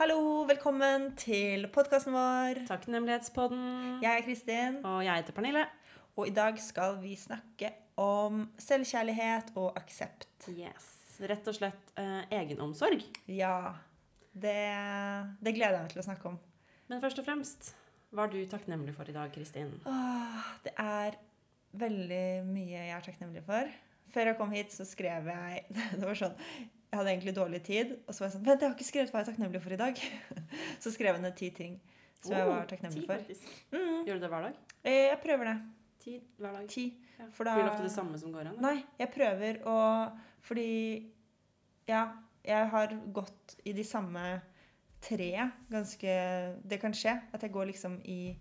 [0.00, 2.62] Hallo, velkommen til podkasten vår.
[2.70, 3.98] Takknemlighetspodden.
[4.00, 5.66] Jeg er Kristin, Og jeg heter Pernille.
[6.16, 7.68] og i dag skal vi snakke
[8.00, 10.48] om selvkjærlighet og aksept.
[10.48, 10.88] Yes.
[11.20, 13.04] Rett og slett eh, egenomsorg.
[13.28, 13.74] Ja,
[14.32, 14.56] det,
[15.44, 16.40] det gleder jeg meg til å snakke om.
[16.88, 17.74] Men først og fremst,
[18.08, 19.76] hva er du takknemlig for i dag, Kristin?
[19.84, 21.20] Åh, det er
[21.76, 23.68] veldig mye jeg er takknemlig for.
[24.16, 25.66] Før jeg kom hit, så skrev jeg
[26.00, 26.40] Det var sånn
[26.90, 29.12] Jeg hadde egentlig dårlig tid, og så var jeg sånn Vent, jeg har ikke skrevet
[29.12, 30.00] hva jeg er takknemlig for i dag.
[30.82, 31.76] Så skrev jeg ned ti ting
[32.20, 33.76] som jeg var Oh, takknemlig ti, for.
[33.76, 34.56] Mm, Gjør du det hver dag?
[34.82, 35.54] eh, jeg prøver det.
[36.00, 36.66] Ti hver dag?
[36.72, 36.84] Ti.
[37.20, 37.28] Ja.
[37.36, 38.58] For da Blir det ofte det samme som går an?
[38.64, 39.76] Nei, jeg prøver å
[40.48, 40.66] Fordi
[41.90, 42.02] Ja,
[42.44, 44.22] jeg har gått i de samme
[45.04, 45.30] tre
[45.70, 46.14] ganske
[46.64, 48.34] Det kan skje at jeg går liksom i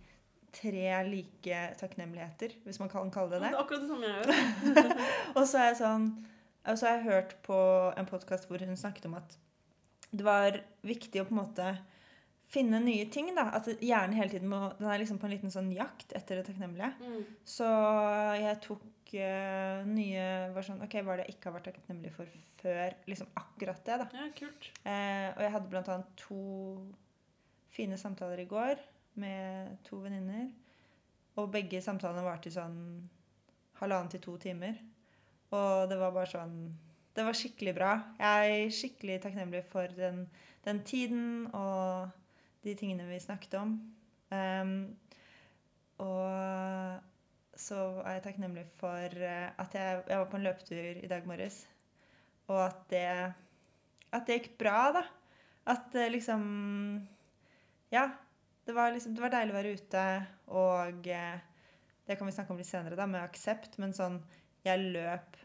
[0.55, 3.51] tre like takknemligheter, hvis man kan kalle det det.
[3.51, 5.03] det er akkurat det samme jeg gjør.
[5.37, 6.07] Og så er jeg sånn
[6.69, 7.59] Og så har jeg hørt på
[7.97, 9.37] en podkast hvor hun snakket om at
[10.09, 11.65] det var viktig å på en måte
[12.49, 13.31] finne nye ting.
[13.37, 16.39] da, At hjernen hele tiden må Den er liksom på en liten sånn jakt etter
[16.39, 16.91] det takknemlige.
[17.01, 17.19] Mm.
[17.45, 17.67] Så
[18.41, 20.25] jeg tok uh, nye
[20.55, 22.97] var sånn, Ok, hva er det jeg ikke har vært takknemlig for før?
[23.09, 24.09] Liksom akkurat det, da.
[24.17, 24.71] Ja, kult.
[24.81, 26.41] Uh, og jeg hadde annet to
[27.69, 28.81] fine samtaler i går
[29.21, 30.49] med to venninner.
[31.39, 32.79] Og begge samtalene varte i sånn
[33.79, 34.79] halvannen til to timer.
[35.55, 36.55] Og det var bare sånn
[37.15, 37.91] Det var skikkelig bra.
[38.19, 40.23] Jeg er skikkelig takknemlig for den,
[40.63, 42.11] den tiden og
[42.63, 43.73] de tingene vi snakket om.
[44.29, 44.73] Um,
[45.99, 47.01] og
[47.59, 51.27] så er jeg takknemlig for eh, at jeg, jeg var på en løpetur i dag
[51.27, 51.59] morges.
[52.47, 53.05] Og at det,
[54.15, 55.03] at det gikk bra, da.
[55.69, 56.43] At det liksom
[57.91, 58.09] Ja.
[58.65, 60.01] Det var, liksom, det var deilig å være ute,
[60.53, 61.39] og eh,
[62.05, 63.79] det kan vi snakke om litt senere, da, med aksept.
[63.81, 64.19] Men sånn
[64.65, 65.37] Jeg løp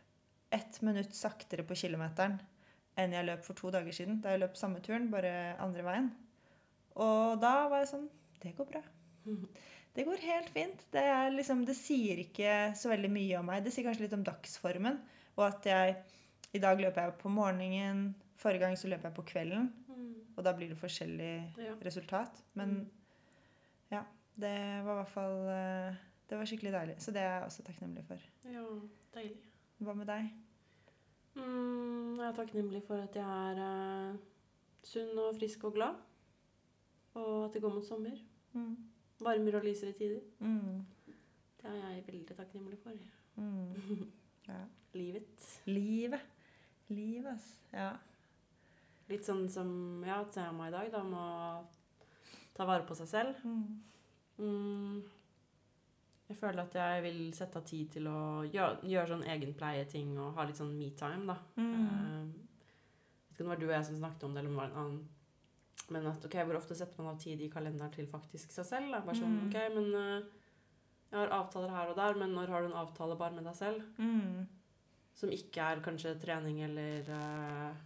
[0.54, 2.38] ett minutt saktere på kilometeren
[2.96, 4.20] enn jeg løp for to dager siden.
[4.22, 6.10] Da jeg løp samme turen, bare andre veien.
[6.96, 8.08] Og da var jeg sånn
[8.42, 8.82] Det går bra.
[9.94, 10.82] Det går helt fint.
[10.92, 13.62] Det, er liksom, det sier ikke så veldig mye om meg.
[13.64, 14.98] Det sier kanskje litt om dagsformen.
[15.38, 15.96] Og at jeg
[16.54, 18.14] I dag løper jeg på morgenen.
[18.38, 19.70] Forrige gang så løp jeg på kvelden.
[19.88, 20.10] Mm.
[20.36, 21.74] Og da blir det forskjellig Ja.
[21.82, 22.42] resultat.
[22.54, 22.90] Men Mm.
[23.90, 24.04] ja,
[24.38, 25.94] det var i hvert fall eh,
[26.28, 26.96] Det var skikkelig deilig.
[27.00, 28.18] Så det er jeg også takknemlig for.
[28.50, 28.62] Ja,
[29.14, 29.42] deilig.
[29.84, 30.30] Hva med deg?
[31.34, 34.18] Mm, jeg er takknemlig for at jeg er uh,
[34.86, 36.02] sunn og frisk og glad.
[37.14, 38.18] Og at det går mot sommer.
[38.52, 38.76] Mm.
[39.20, 40.20] Varmere og lysere tider.
[40.38, 40.84] Mm.
[41.62, 42.92] Det er jeg veldig takknemlig for.
[43.36, 44.06] Mm.
[44.44, 44.58] Ja.
[44.92, 45.60] Livet.
[45.64, 46.20] Livet.
[46.88, 47.46] Livet, ass.
[47.72, 47.94] Ja.
[49.08, 53.40] Litt sånn som ja, temaet i dag, da, med å ta vare på seg selv.
[54.36, 55.00] Mm.
[56.28, 58.18] Jeg føler at jeg vil sette av tid til å
[58.48, 61.36] gjøre, gjøre sånn egenpleieting og ha litt sånn me-time, da.
[61.60, 61.74] Mm.
[61.84, 62.30] Uh,
[63.28, 64.62] vet ikke om det var du og jeg som snakket om det, eller om det
[64.62, 65.02] var en annen.
[65.92, 68.94] Men at, ok, hvor ofte setter man av tid i kalenderen til faktisk seg selv?
[68.94, 69.02] Da?
[69.04, 69.48] Bare sånn, Mm.
[69.50, 70.22] ok, men uh,
[71.10, 73.54] jeg har avtaler her og der, men når har du en avtale bare med deg
[73.58, 73.82] selv?
[73.98, 74.46] Mm.
[75.14, 77.76] Som ikke er kanskje trening eller uh,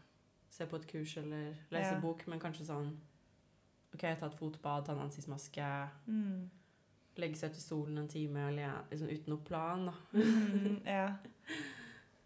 [0.48, 1.98] se på et kurs eller lese Ja.
[2.00, 2.94] bok, men kanskje sånn
[3.94, 5.66] Ok, ta et fotbad, ta en ansiktsmaske,
[6.06, 6.48] Mm.
[7.20, 9.86] Legge seg til solen en time eller liksom uten noe plan.
[9.90, 9.94] da.
[10.12, 10.80] Mm.
[10.86, 11.08] Ja.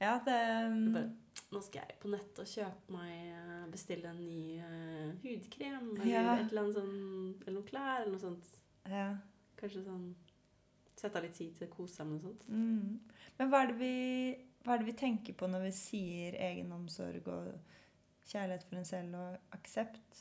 [0.02, 1.10] Ja, det Det bare,
[1.52, 6.08] Nå skal jeg på nett og kjøpe meg eh, bestille en ny uh, hudkrem eller
[6.10, 6.34] Ja.
[6.40, 6.96] et eller annet sånn
[7.46, 8.48] Eller noen klær eller noe sånt.
[8.88, 9.06] ja.
[9.60, 10.14] Kanskje sånn
[10.96, 12.42] Sette av litt tid til å kose seg med noe sånt.
[12.48, 12.98] Mm.
[13.38, 13.94] Men hva er, det vi,
[14.64, 17.48] hva er det vi tenker på når vi sier egenomsorg og
[18.28, 20.20] kjærlighet for en selv og aksept?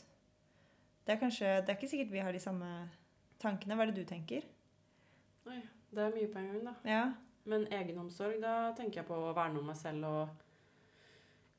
[1.06, 2.70] Det er kanskje, det er ikke sikkert vi har de samme
[3.42, 3.76] tankene.
[3.76, 4.46] Hva er det du tenker?
[5.52, 5.60] Oi,
[5.92, 6.74] det er mye på en gang, da.
[6.88, 7.04] Ja.
[7.52, 10.30] Men egenomsorg, da tenker jeg på å verne om meg selv og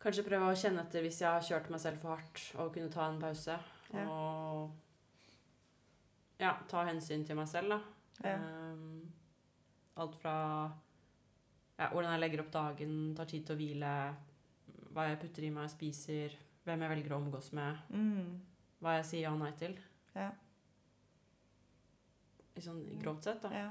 [0.02, 2.90] kanskje prøve å kjenne etter hvis jeg har kjørt meg selv for hardt, og kunne
[2.94, 3.56] ta en pause.
[3.92, 4.04] Ja.
[4.08, 4.70] Og
[6.42, 7.80] ja, ta hensyn til meg selv, da.
[8.22, 8.36] Ja.
[8.38, 9.02] Um,
[10.02, 10.34] alt fra
[11.78, 13.92] ja, hvordan jeg legger opp dagen, tar tid til å hvile,
[14.94, 16.34] hva jeg putter i meg spiser,
[16.66, 18.40] hvem jeg velger å omgås med, Mm.
[18.82, 19.74] hva jeg sier ja og nei til.
[20.14, 20.30] Ja.
[22.60, 23.50] Sånn grovt sett, da.
[23.56, 23.70] ja.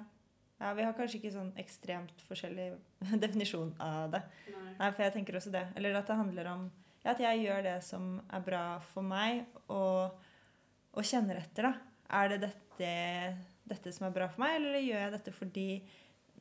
[0.61, 2.67] Ja, Vi har kanskje ikke sånn ekstremt forskjellig
[3.23, 4.21] definisjon av det.
[4.53, 4.73] Nei.
[4.77, 5.63] Nei, for jeg tenker også det.
[5.75, 6.67] Eller at det handler om
[7.01, 10.19] ja, at jeg gjør det som er bra for meg, og,
[10.93, 11.73] og kjenner etter, da.
[12.21, 12.91] Er det dette,
[13.71, 15.65] dette som er bra for meg, eller gjør jeg dette fordi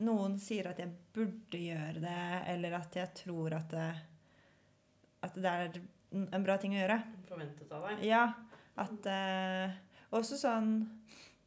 [0.05, 2.21] noen sier at jeg burde gjøre det,
[2.53, 3.89] eller at jeg tror at det,
[5.25, 5.81] at det er
[6.35, 6.99] en bra ting å gjøre?
[7.29, 8.05] Forventet av deg.
[8.05, 8.23] Ja.
[8.81, 9.73] At eh,
[10.17, 10.71] Også sånn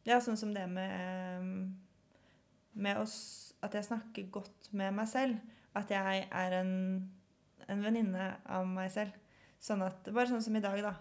[0.05, 1.45] Ja, sånn som det med eh,
[2.77, 3.17] Med oss
[3.65, 5.39] At jeg snakker godt med meg selv.
[5.75, 6.75] At jeg er en,
[7.67, 9.15] en venninne av meg selv.
[9.62, 10.95] Sånn at Bare sånn som i dag, da.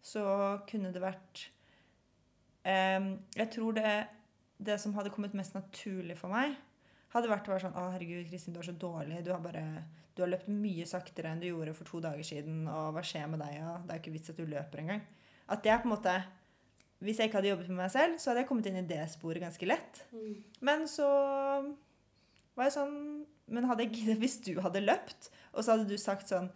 [0.00, 0.24] så
[0.70, 1.50] kunne det vært
[2.64, 3.92] em, Jeg tror det,
[4.56, 6.56] det som hadde kommet mest naturlig for meg,
[7.12, 9.20] hadde vært å være sånn Å, herregud, Kristin, du er så dårlig.
[9.26, 9.66] Du har bare
[10.16, 12.64] du har løpt mye saktere enn du gjorde for to dager siden.
[12.72, 13.58] Og hva skjer med deg?
[13.58, 13.74] Ja?
[13.84, 15.02] Det er ikke vits at du løper engang.
[15.52, 16.14] At det er på en måte
[17.04, 19.02] Hvis jeg ikke hadde jobbet med meg selv, så hadde jeg kommet inn i det
[19.12, 20.00] sporet ganske lett.
[20.16, 20.36] Mm.
[20.64, 21.08] Men så
[22.56, 22.96] var jeg sånn
[23.52, 26.48] Men hadde jeg giddet hvis du hadde løpt, og så hadde du sagt sånn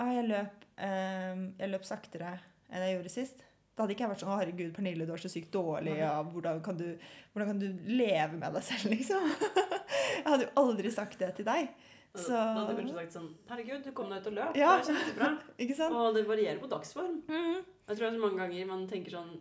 [0.00, 2.36] ah, jeg, løp, eh, jeg løp saktere
[2.70, 3.42] enn jeg gjorde sist.
[3.74, 5.98] Da hadde ikke jeg vært sånn Å, herregud, Pernille, du er så sykt dårlig.
[5.98, 6.86] Ja, hvordan, kan du,
[7.32, 9.26] hvordan kan du leve med deg selv, liksom?
[10.20, 11.70] jeg hadde jo aldri sagt det til deg.
[12.14, 14.58] Så- da hadde du kanskje sagt sånn Herregud, du kom deg ut og løp.
[14.58, 14.72] Ja.
[14.80, 15.88] Det er kjempebra.
[16.00, 17.20] Og det varierer på dagsform.
[17.28, 17.60] Mhm.
[17.90, 19.32] Jeg tror det er så mange ganger man tenker sånn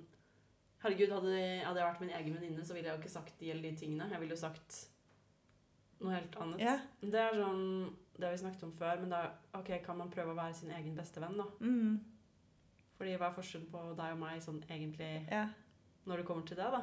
[0.80, 3.52] Herregud, hadde, hadde jeg vært min egen venninne, så ville jeg jo ikke sagt de
[3.52, 4.08] eller de tingene.
[4.14, 4.78] Jeg ville jo sagt
[6.00, 6.62] noe helt annet.
[6.64, 6.86] Yeah.
[7.02, 7.66] Det er sånn
[8.16, 9.20] Det har vi snakket om før, men da
[9.60, 11.48] ok, kan man prøve å være sin egen beste venn, da.
[11.64, 12.00] Mm.
[13.00, 15.54] Fordi hva er forskjellen på deg og meg sånn egentlig yeah.
[16.08, 16.82] når det kommer til det, da?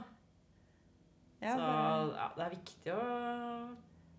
[1.42, 3.02] Ja, så bare, ja, det er viktig å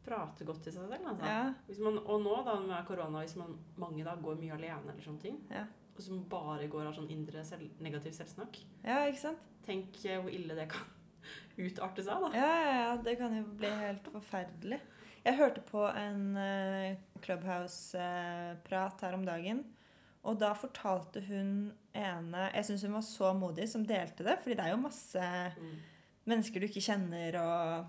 [0.06, 1.81] prate godt til seg selv, altså.
[1.83, 5.25] man, og nå da med korona, hvis man, mange da går mye alene eller sånne
[5.25, 5.65] ting, Ja.
[5.97, 9.39] Og som bare går av sånn indre selv, negativ selvsnakk, ja, ikke sant?
[9.67, 10.85] tenk eh, hvor ille det kan
[11.67, 12.29] utarte seg, da.
[12.38, 14.79] Ja, ja, ja, det kan jo bli helt forferdelig.
[15.25, 16.95] Jeg hørte på en eh,
[17.25, 19.63] Clubhouse-prat her om dagen.
[20.27, 24.38] Og da fortalte hun ene Jeg syns hun var så modig som delte det.
[24.43, 25.27] fordi det er jo masse
[25.57, 25.77] Mm.
[26.27, 27.85] mennesker du ikke kjenner og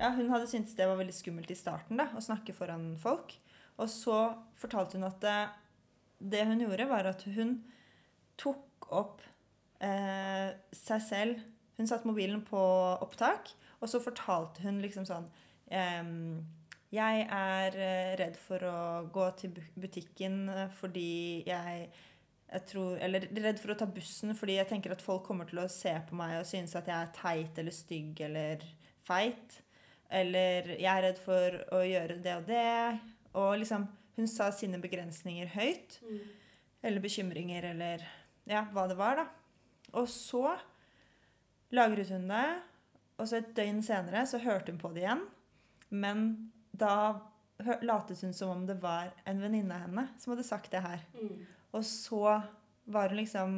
[0.00, 3.34] Ja, hun hadde syntes det var veldig skummelt i starten, da, å snakke foran folk.
[3.78, 5.20] Og så fortalte hun at
[6.22, 7.56] det, hun gjorde, var at hun
[8.40, 9.22] tok opp
[9.82, 11.42] eh, seg selv
[11.78, 12.60] Hun satte mobilen på
[13.02, 15.26] opptak, og så fortalte hun liksom sånn
[15.72, 16.42] ehm,
[16.92, 18.78] Jeg er eh, redd for å
[19.12, 21.90] gå til butikken eh, fordi jeg
[22.52, 25.62] jeg tror, eller redd for å ta bussen fordi jeg tenker at folk kommer til
[25.62, 28.66] å se på meg og synes at jeg er teit eller stygg eller
[29.08, 29.54] feit.
[30.12, 32.98] Eller jeg er redd for å gjøre det og det.
[33.40, 33.86] Og liksom,
[34.16, 35.98] hun sa sine begrensninger høyt.
[36.04, 36.20] Mm.
[36.82, 38.04] Eller bekymringer, eller
[38.48, 39.26] ja, hva det var, da.
[39.98, 40.56] Og så
[41.72, 42.46] lagret hun det,
[43.20, 45.22] og så et døgn senere så hørte hun på det igjen.
[45.92, 46.26] Men
[46.72, 47.20] da
[47.84, 51.04] latet hun som om det var en venninne av henne som hadde sagt det her.
[51.14, 51.44] Mm.
[51.76, 52.40] Og så
[52.84, 53.56] var hun liksom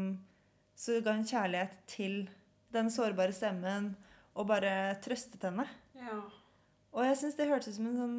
[0.75, 2.29] Så ga hun kjærlighet til
[2.75, 3.93] den sårbare stemmen
[4.35, 5.69] og bare trøstet henne.
[5.95, 6.17] Ja.
[6.91, 8.17] Og jeg syns det hørtes ut som en sånn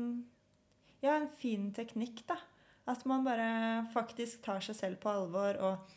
[1.06, 2.40] Ja, en fin teknikk, da.
[2.90, 5.96] At man bare faktisk tar seg selv på alvor og,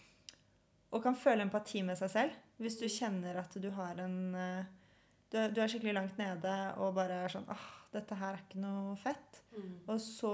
[0.93, 2.37] og kan føle empati med seg selv.
[2.60, 4.70] Hvis du kjenner at du har en eh,
[5.28, 8.62] du, du er skikkelig langt nede og bare er sånn åh, dette her er ikke
[8.62, 9.43] noe fett.
[9.52, 9.75] Mm.
[9.87, 10.32] Og så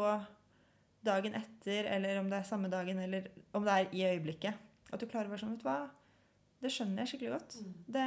[1.05, 5.03] dagen etter, eller om det er samme dagen, eller om det er i øyeblikket, at
[5.03, 5.81] du klarer å være sånn, vet du hva,
[6.65, 7.57] det skjønner jeg skikkelig godt.
[7.61, 7.75] Mm.
[7.97, 8.07] Det,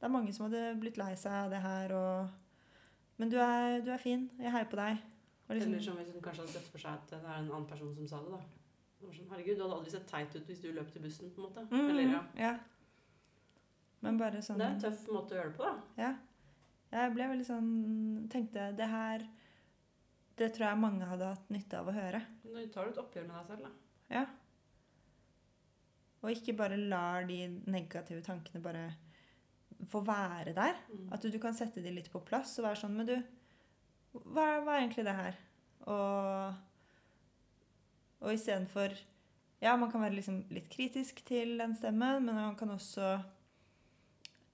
[0.00, 2.80] det er mange som hadde blitt lei seg av det her, og,
[3.20, 5.04] men du er, du er fin, jeg heier på deg.
[5.48, 7.66] Liksom- Eller som hvis hun kanskje hadde sett for seg at det er en annen
[7.70, 8.40] person som sa det, da.
[9.00, 11.38] Det sånn, Herregud, du hadde aldri sett teit ut hvis du løp til bussen, på
[11.42, 11.66] en måte.
[11.70, 12.22] Mm, Eller ja.
[12.36, 12.58] ja.
[14.02, 15.82] Men bare sånn, Det er en tøff måte å gjøre det på, da.
[15.96, 16.14] ja.
[16.92, 19.24] Jeg ble veldig sånn, tenkte, det her,
[20.38, 22.20] det tror jeg mange hadde hatt nytte av å høre.
[22.44, 23.70] Nå tar du et oppgjør med deg selv, da.
[24.10, 24.26] Ja.
[26.22, 28.86] Og ikke bare lar de negative tankene bare
[29.90, 30.78] få være der.
[30.90, 31.08] Mm.
[31.12, 33.16] At du, du kan sette de litt på plass og være sånn Men du,
[34.24, 35.36] hva, hva er egentlig det her?
[35.86, 36.54] Og,
[38.24, 38.94] og istedenfor
[39.62, 43.14] Ja, man kan være liksom litt kritisk til den stemmen, men man kan også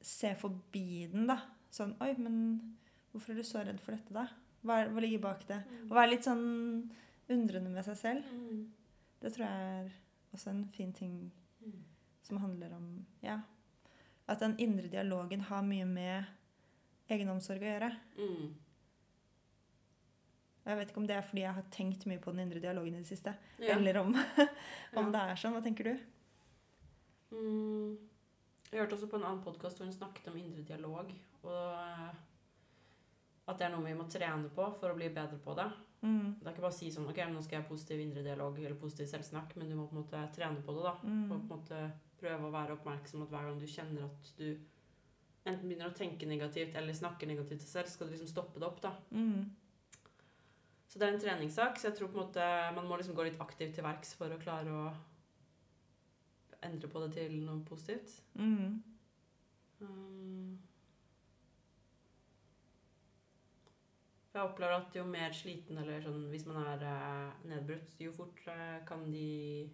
[0.02, 1.38] se forbi den, da.
[1.72, 2.36] Sånn Oi, men
[3.12, 4.26] hvorfor er du så redd for dette, da?
[4.62, 5.58] Hva, er, hva ligger bak det?
[5.88, 6.44] Å være litt sånn
[7.32, 8.28] undrende med seg selv.
[8.30, 8.62] Mm.
[9.22, 9.92] Det tror jeg er
[10.34, 11.16] også en fin ting
[11.62, 11.76] Mm.
[12.26, 12.86] som handler om
[13.22, 13.36] ja,
[14.26, 16.24] at den indre dialogen har mye med
[17.08, 17.90] egenomsorg å gjøre.
[18.18, 18.48] Mm.
[20.64, 22.94] Jeg vet ikke om det er fordi jeg har tenkt mye på den indre dialogen
[22.94, 23.74] i det siste, Ja.
[23.76, 24.12] eller om,
[25.00, 25.10] om Ja.
[25.10, 25.56] det er sånn.
[25.56, 25.94] Hva tenker du?
[27.32, 27.96] Mm.
[28.72, 31.10] Jeg hørte også på en annen podkast hvor hun snakket om indre dialog.
[31.42, 32.12] Og eh,
[33.50, 35.66] at det er noe vi må trene på for å bli bedre på det.
[36.02, 38.24] Mm, Det er ikke bare å si sånn Ok, nå skal jeg ha positiv indre
[38.26, 40.94] dialog eller positiv selvsnakk, men du må på en måte trene på det, da.
[40.96, 41.82] Og på mm, en måte
[42.22, 44.48] prøve å være oppmerksom at hver gang du kjenner at du
[45.46, 48.66] enten begynner å tenke negativt eller snakker negativt til selv, skal du liksom stoppe det
[48.68, 48.92] opp, da.
[49.10, 49.44] mm,
[50.92, 52.46] Så det er en treningssak, så jeg tror på en måte
[52.76, 54.82] man må liksom gå litt aktivt til verks for å klare å
[56.68, 58.18] endre på det til noe positivt.
[58.36, 58.82] mm.
[59.82, 60.58] Um,
[64.32, 68.78] Jeg opplever at jo mer sliten eller sånn hvis man er eh, nedbrutt, jo fortere
[68.88, 69.68] kan de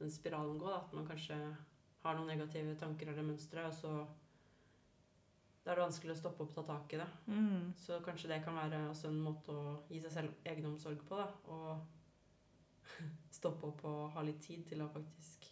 [0.00, 0.66] den spiralen gå.
[0.66, 0.80] Da.
[0.80, 1.36] At man kanskje
[2.02, 3.92] har noen negative tanker eller mønstre, og så
[5.62, 7.06] da er det vanskelig å stoppe opp og ta tak i det.
[7.30, 7.72] Mm.
[7.78, 11.16] Så kanskje det kan være også en måte å gi seg selv egenomsorg på.
[11.20, 12.98] da, Og
[13.38, 15.46] stoppe opp og ha litt tid til å faktisk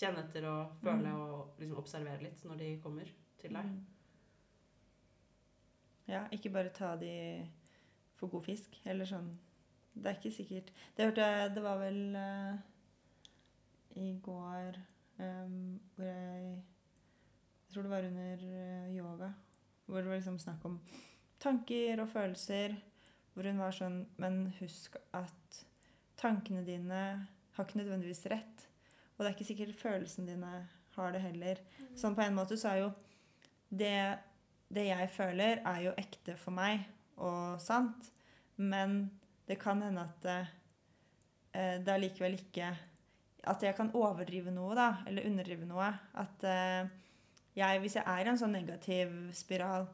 [0.00, 1.20] kjenne etter og føle Mm.
[1.20, 3.64] og liksom observere litt når de kommer til deg.
[3.66, 3.84] Mm.
[6.10, 7.12] Ja, ikke bare ta de
[8.18, 9.28] for god fisk, eller sånn.
[9.94, 12.58] Det er ikke sikkert Det hørte jeg Det var vel uh,
[13.98, 14.76] i går
[15.18, 19.32] um, hvor jeg Jeg tror det var under eh, yoga.
[19.90, 20.78] Hvor det var liksom snakk om
[21.42, 22.76] tanker og følelser.
[23.34, 25.60] Hvor hun var sånn Men husk at
[26.20, 27.02] tankene dine
[27.56, 28.66] har ikke nødvendigvis rett.
[29.16, 30.52] Og det er ikke sikkert følelsene dine
[30.96, 31.60] har det heller.
[31.98, 32.90] Sånn på en måte så er jo
[33.70, 34.18] det,
[34.72, 36.86] det jeg føler, er jo ekte for meg
[37.20, 38.10] og sant.
[38.60, 39.02] Men
[39.48, 40.38] det kan hende at det,
[41.52, 42.70] eh, det er likevel ikke
[43.48, 44.88] At jeg kan overdrive noe, da.
[45.08, 45.86] Eller underdrive noe.
[46.20, 46.90] At eh,
[47.60, 49.86] jeg, hvis jeg er i en sånn negativ spiral,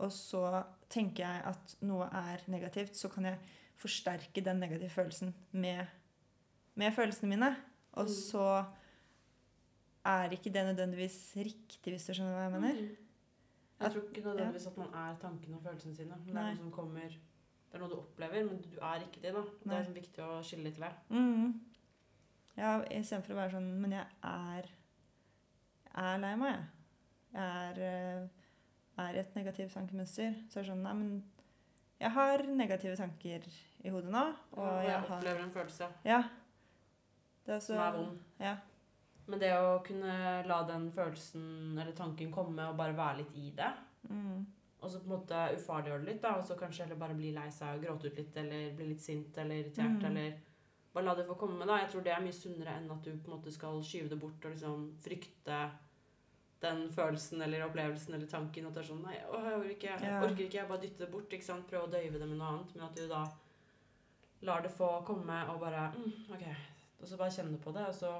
[0.00, 0.42] og så
[0.90, 3.38] tenker jeg at noe er negativt, så kan jeg
[3.80, 5.86] forsterke den negative følelsen med,
[6.80, 7.50] med følelsene mine.
[7.98, 8.14] Og Mm.
[8.14, 8.44] så
[10.06, 12.80] er ikke det nødvendigvis riktig, hvis du skjønner hva jeg mener.
[12.80, 12.96] Mm.
[13.80, 16.16] Jeg tror ikke nødvendigvis at man er tankene og følelsene sine.
[16.24, 17.08] Men det er noe som kommer
[17.70, 19.30] Det er noe du opplever, men du er ikke det.
[19.34, 19.42] da.
[19.62, 20.96] Det er viktig å skille litt ved.
[21.08, 21.52] Mm.
[22.56, 24.66] Ja, istedenfor å være sånn Men jeg er
[25.94, 26.64] jeg er lei meg, jeg.
[27.34, 28.28] Er, eh,
[28.98, 30.34] er et negativt tankemønster.
[30.50, 31.24] Så er det sånn Nei, men
[32.00, 33.44] jeg har negative tanker
[33.84, 34.24] i hodet nå.
[34.52, 36.22] Og Og jeg jeg har opplever en følelse Ja.
[37.46, 38.18] Det er så, som er vond.
[38.40, 38.56] Ja.
[39.26, 43.50] Men det å kunne la den følelsen eller tanken komme og bare være litt i
[43.56, 43.72] det,
[44.08, 44.46] Mm.
[44.82, 47.32] og så på en måte ufarliggjøre det litt, da, og så kanskje heller bare bli
[47.32, 50.04] lei seg og gråte ut litt, eller bli litt sint eller irritert, Mm.
[50.06, 50.38] eller
[50.94, 51.76] bare la det få komme, da.
[51.78, 54.18] Jeg tror det er mye sunnere enn at du på en måte skal skyve det
[54.20, 55.70] bort og liksom frykte
[56.60, 58.66] den følelsen eller opplevelsen eller tanken.
[58.68, 59.94] At det er sånn Nei, å, jeg orker ikke.
[60.04, 60.58] Jeg orker ikke.
[60.58, 61.32] Jeg bare dytter det bort.
[61.36, 61.66] ikke sant?
[61.70, 62.74] Prøve å døyve det med noe annet.
[62.76, 63.22] Men at du da
[64.48, 66.46] lar det få komme og bare mm, OK.
[67.00, 68.14] Og så bare kjenne på det, og så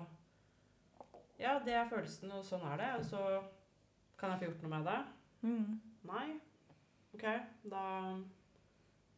[1.41, 2.91] Ja, det er følelsen, og sånn er det.
[3.01, 3.23] Og så
[4.21, 4.99] kan jeg få gjort noe med det.
[5.49, 5.81] Mm.
[6.11, 6.27] Nei.
[7.17, 7.25] OK,
[7.73, 7.85] da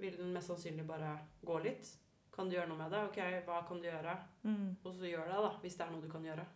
[0.02, 1.91] vil den mest sannsynlig bare gå litt.
[2.33, 3.02] Kan du gjøre noe med det?
[3.11, 4.14] OK, hva kan du gjøre?
[4.47, 4.71] Mm.
[4.83, 6.47] Og så gjør det, da, hvis det er noe du kan gjøre.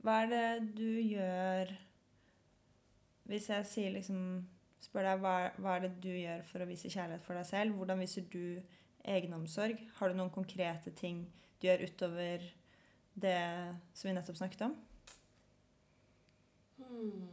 [0.00, 1.74] Hva er det du gjør
[3.28, 4.20] Hvis jeg sier liksom
[4.80, 7.76] spør deg hva, hva er det du gjør for å vise kjærlighet for deg selv,
[7.76, 8.62] hvordan viser du
[9.04, 9.82] egenomsorg?
[9.98, 11.26] Har du noen konkrete ting
[11.60, 12.46] du gjør utover
[13.20, 13.42] det
[13.92, 14.74] som vi nettopp snakket om?
[16.80, 17.28] Hmm.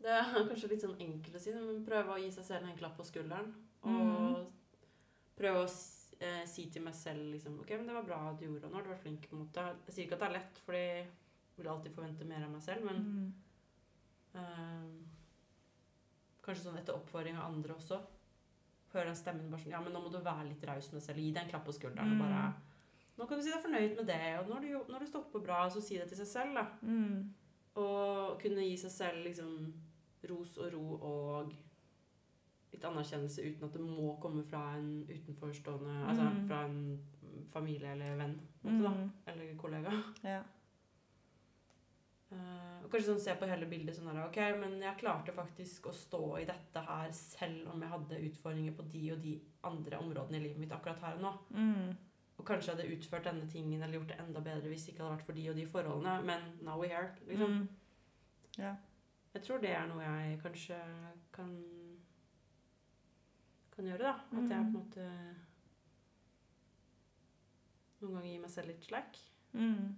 [0.00, 2.78] Det er kanskje litt sånn enkelt å si, men prøve å gi seg selv en
[2.78, 3.50] klapp på skulderen.
[3.86, 4.46] Og
[5.38, 8.66] prøve å eh, si til meg selv liksom OK, men det var bra du gjorde,
[8.66, 9.28] og nå har du vært flink.
[9.32, 9.66] mot det.
[9.88, 10.84] Jeg sier ikke at det er lett, fordi
[11.60, 13.32] vil alltid forvente mer av meg selv, men Mm.
[14.34, 14.88] eh,
[16.44, 18.00] kanskje sånn etter oppfordring av andre også.
[18.94, 21.06] Høre den stemmen bare sånn Ja, men nå må du være litt raus med deg
[21.06, 21.18] selv.
[21.22, 22.16] Gi deg en klapp på skulderen.
[22.16, 22.20] Mm.
[22.20, 22.54] og bare
[23.18, 25.42] Nå kan du si deg fornøyd med det, og når du, når du stått på
[25.44, 26.62] bra, så si det til seg selv, da.
[26.82, 27.34] Mm.
[27.76, 29.74] Og kunne gi seg selv liksom
[30.30, 31.52] ros og ro og
[32.72, 36.48] litt anerkjennelse uten at det må komme fra en utenforstående Altså Mm.
[36.48, 37.06] fra en
[37.52, 38.90] familie eller venn, måte, da.
[38.90, 39.10] Mm.
[39.26, 39.90] Eller kollega.
[40.24, 40.42] Ja.
[42.30, 45.88] Eh, og kanskje sånn se på hele bildet sånn her Ok, men jeg klarte faktisk
[45.90, 49.32] å stå i dette her selv om jeg hadde utfordringer på de og de
[49.66, 51.32] andre områdene i livet mitt akkurat her og nå.
[51.56, 51.96] Mm.
[52.38, 55.02] Og kanskje jeg hadde utført denne tingen eller gjort det enda bedre hvis det ikke
[55.04, 57.10] hadde vært for de og de forholdene, men now we're here.
[57.26, 57.50] Liksom.
[57.50, 57.68] Mm.
[58.58, 58.76] Yeah.
[59.34, 60.78] Jeg tror det er noe jeg kanskje
[61.32, 61.50] kan
[63.74, 64.14] kan gjøre, da.
[64.38, 64.72] At jeg på en Mm.
[64.78, 65.04] måte
[68.00, 69.18] noen ganger gir meg selv litt slack.
[69.52, 69.96] Mm.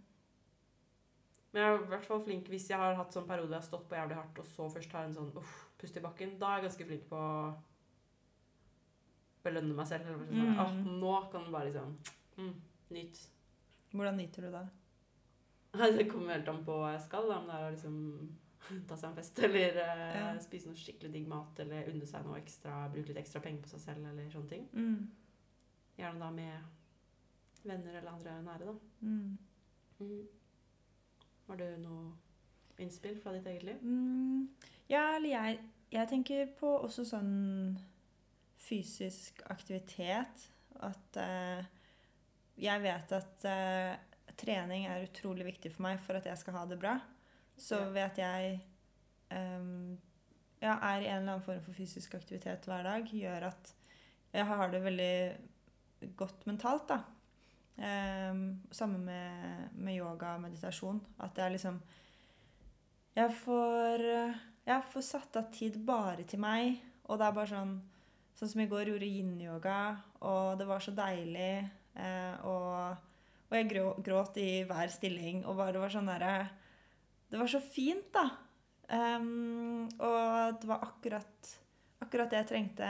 [1.53, 3.61] Men jeg er i hvert fall flink hvis jeg har hatt sånn periode hvor jeg
[3.63, 6.39] har stått på jævlig hardt, og så først har en sånn uff, pust i bakken.
[6.41, 7.55] Da er jeg ganske flink på å
[9.45, 10.07] belønne meg selv.
[10.07, 10.59] Eller sånn, Mm.
[10.59, 11.97] ah, nå kan du bare liksom
[12.39, 12.55] mm,
[12.91, 13.21] Nyt.
[13.93, 14.69] Hvordan nyter du det?
[15.97, 18.37] Det kommer helt an på hva jeg skal, da, om det er å liksom
[18.89, 20.39] ta seg en fest, eller eh, Ja.
[20.41, 23.69] spise noe skikkelig digg mat, eller unne seg noe ekstra, bruke litt ekstra penger på
[23.73, 24.69] seg selv, eller sånne ting.
[24.73, 25.11] Mm.
[25.99, 26.63] Gjerne da med
[27.65, 28.75] venner eller andre nære, da.
[29.03, 29.39] Mm.
[31.53, 33.81] Har du noe innspill fra ditt eget liv?
[33.85, 34.47] Mm,
[34.89, 35.59] ja, eller jeg,
[35.93, 37.35] jeg tenker på også sånn
[38.57, 40.47] fysisk aktivitet.
[40.81, 41.61] At eh,
[42.57, 43.93] jeg vet at eh,
[44.41, 46.97] trening er utrolig viktig for meg for at jeg skal ha det bra.
[47.61, 48.57] Så ved at jeg
[49.29, 49.93] um,
[50.57, 53.75] ja, er i en eller annen form for fysisk aktivitet hver dag, gjør at
[54.33, 55.15] jeg har det veldig
[56.17, 57.03] godt mentalt, da.
[57.77, 61.01] Um, Sammen med, med yoga og meditasjon.
[61.19, 61.81] At det er liksom
[63.17, 64.05] Jeg får,
[64.65, 67.75] jeg får satt av tid bare til meg, og det er bare sånn
[68.39, 69.79] Sånn som i går gjorde yin-yoga,
[70.25, 71.53] og det var så deilig.
[71.95, 72.97] Eh, og,
[73.51, 76.49] og jeg grå, gråt i hver stilling, og bare var sånn derre
[77.29, 78.25] Det var så fint, da.
[78.93, 81.53] Um, og det var akkurat,
[82.03, 82.89] akkurat det jeg trengte.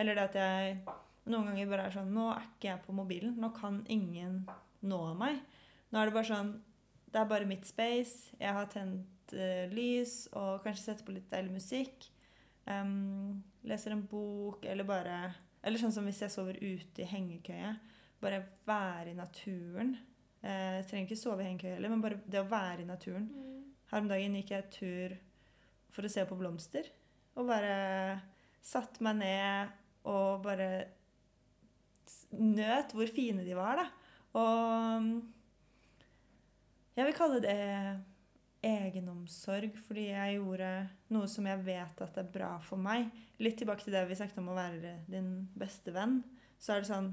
[0.00, 0.80] Eller det at jeg
[1.28, 3.36] noen ganger bare er sånn Nå er ikke jeg på mobilen.
[3.40, 4.42] Nå kan ingen
[4.86, 5.40] nå meg.
[5.90, 6.54] Nå er det bare sånn
[7.08, 8.34] Det er bare mitt space.
[8.40, 12.08] Jeg har tent uh, lys og kanskje setter på litt deilig musikk.
[12.68, 15.20] Um, leser en bok eller bare
[15.64, 17.72] Eller sånn som hvis jeg sover ute i hengekøye.
[18.22, 19.96] Bare være i naturen.
[20.42, 23.26] Eh, jeg trenger ikke sove i hengekøye heller, men bare det å være i naturen.
[23.30, 23.72] Mm.
[23.90, 25.14] Her om dagen gikk jeg tur
[25.94, 26.88] for å se på blomster.
[27.38, 28.20] Og bare
[28.64, 29.74] satte meg ned
[30.08, 30.68] og bare
[32.38, 33.88] nøt hvor fine de var, da.
[34.38, 35.08] Og
[36.98, 37.58] jeg vil kalle det
[38.66, 40.70] egenomsorg fordi jeg gjorde
[41.14, 43.08] noe som jeg vet at er bra for meg.
[43.42, 46.20] Litt tilbake til det vi snakket om å være din beste venn.
[46.58, 47.12] Så er det sånn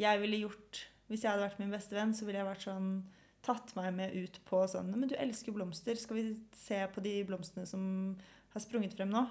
[0.00, 0.78] Jeg ville gjort
[1.10, 2.86] Hvis jeg hadde vært min beste venn, så ville jeg vært sånn
[3.44, 6.00] Tatt meg med ut på sånn Men du elsker blomster.
[6.00, 6.24] Skal vi
[6.56, 7.82] se på de blomstene som
[8.54, 9.26] har sprunget frem nå?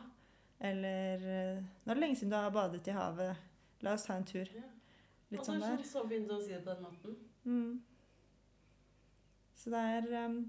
[0.61, 3.48] Eller Nå er det lenge siden du har badet i havet.
[3.85, 4.49] La oss ta en tur.
[4.55, 4.67] Ja.
[5.29, 5.85] Litt sånn er der.
[5.85, 7.17] så fint å si det på den måten.
[7.45, 7.73] Mm.
[9.59, 10.39] Så det er um,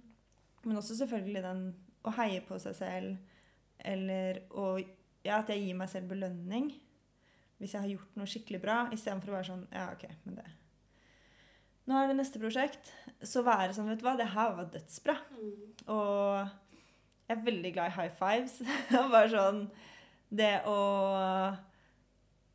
[0.65, 1.63] Men også selvfølgelig den
[2.07, 3.37] å heie på seg selv,
[3.79, 4.73] eller å
[5.21, 6.71] Ja, at jeg gir meg selv belønning
[7.61, 10.47] hvis jeg har gjort noe skikkelig bra, istedenfor å være sånn Ja, OK, men det
[11.91, 12.93] Nå er det neste prosjekt.
[13.27, 15.17] Så være sånn, vet du hva, det her var dødsbra.
[15.35, 15.65] Mm.
[15.91, 16.53] Og
[17.27, 18.61] jeg er veldig glad i high fives.
[19.13, 19.65] Bare sånn
[20.31, 20.77] Det å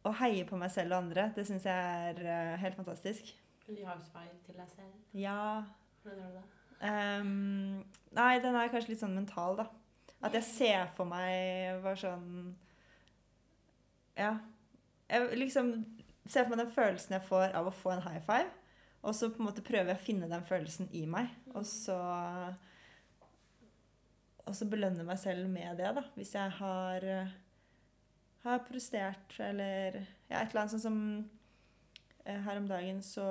[0.10, 3.34] å heie på meg selv og andre, det syns jeg er uh, helt fantastisk.
[3.66, 4.94] Speil til deg selv?
[5.18, 5.64] Ja,
[6.04, 6.46] Hvordan gjør du det?
[6.86, 9.66] Um, nei, den er kanskje litt sånn mental, da.
[10.26, 12.28] At jeg ser for meg bare sånn
[14.18, 14.36] Ja.
[15.10, 15.72] Jeg liksom
[16.26, 18.50] ser for meg den følelsen jeg får av å få en high five.
[19.06, 21.30] Og så på en måte prøver jeg å finne den følelsen i meg.
[21.54, 21.98] Og så
[24.46, 26.04] Og så belønne meg selv med det, da.
[26.14, 27.06] Hvis jeg har
[28.46, 31.00] har prestert eller ja, et eller annet sånn som
[32.26, 33.26] eh, Her om dagen så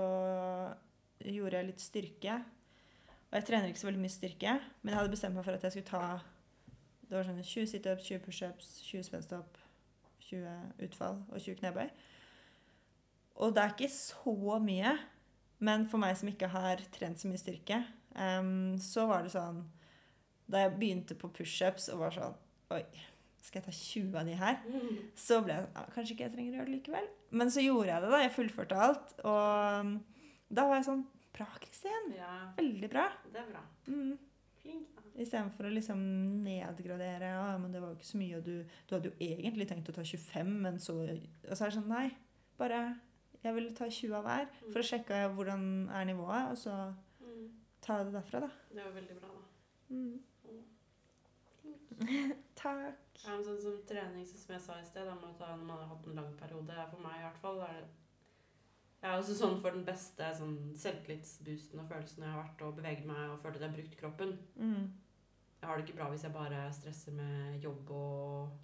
[1.24, 2.38] gjorde jeg litt styrke.
[3.30, 5.64] Og jeg trener ikke så veldig mye styrke, men jeg hadde bestemt meg for at
[5.66, 6.04] jeg skulle ta
[7.04, 9.58] det var sånn 20 situps, 20 pushups, 20 spenstopp,
[10.24, 11.88] 20 utfall og 20 knebøy.
[13.44, 14.94] Og det er ikke så mye,
[15.64, 17.80] men for meg som ikke har trent så mye styrke,
[18.16, 19.64] um, så var det sånn
[20.44, 22.34] Da jeg begynte på pushups og var sånn
[22.74, 22.82] Oi,
[23.44, 24.60] skal jeg ta 20 av de her?
[24.66, 24.98] Mm.
[25.20, 27.08] Så ble jeg sånn «Ja, Kanskje ikke jeg trenger å gjøre det likevel.
[27.40, 28.20] Men så gjorde jeg det, da.
[28.24, 29.14] Jeg fullførte alt.
[29.24, 29.94] Og um,
[30.54, 31.04] da var jeg sånn
[31.34, 32.12] Bra, Kristin.
[32.14, 33.08] Ja, Veldig bra.
[33.32, 33.62] det er bra.
[33.90, 34.12] Mm.
[34.62, 35.02] Flink, da.
[35.18, 35.98] Istedenfor å liksom
[36.44, 37.32] nedgradere.
[37.34, 38.52] Ja, men det var jo ikke så mye, og du,
[38.86, 41.90] du hadde jo egentlig tenkt å ta 25, men så Og så er det sånn
[41.90, 42.06] Nei,
[42.60, 42.80] bare
[43.42, 46.76] Jeg ville ta 20 av hver for å sjekke hvordan er nivået, og så
[47.24, 47.48] Mm.
[47.80, 48.48] ta det derfra, da.
[48.70, 49.42] Det var veldig bra, da.
[49.90, 50.18] Mm.
[52.62, 53.20] Takk.
[53.24, 55.82] Ja, men sånn som trening, sånn som jeg sa i sted, da, ta når man
[55.82, 57.84] har hatt en lang periode, er for meg i hvert fall er
[59.04, 62.78] det er også sånn for den beste sånn selvtillitsboosten og følelsen jeg har vært og
[62.78, 64.30] beveget meg og følt at jeg har brukt kroppen.
[64.56, 64.86] Mm.
[65.60, 68.54] Jeg har det ikke bra hvis jeg bare stresser med jobb og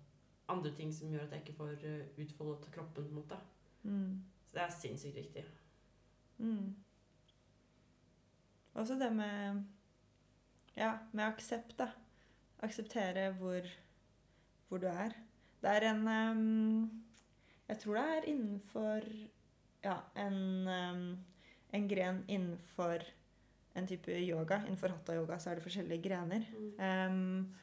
[0.49, 3.37] andre ting som gjør at jeg ikke får eh, utfoldet kroppen, på en måte.
[3.83, 4.23] Mm.
[4.47, 5.45] Så det er sinnssykt viktig.
[6.39, 6.73] Mm.
[8.81, 9.65] Også det med
[10.77, 11.91] Ja, med aksept, da.
[12.63, 13.67] Akseptere hvor,
[14.69, 15.15] hvor du er.
[15.61, 16.91] Det er en um,
[17.69, 19.07] Jeg tror det er innenfor
[19.85, 21.19] Ja, en, um,
[21.73, 23.05] en gren innenfor
[23.75, 24.61] en type yoga.
[24.67, 26.45] Innenfor hatha-yoga så er det forskjellige grener.
[26.53, 27.15] Mm.
[27.15, 27.55] Um,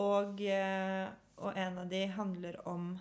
[0.00, 2.92] og, eh, og en av de handler om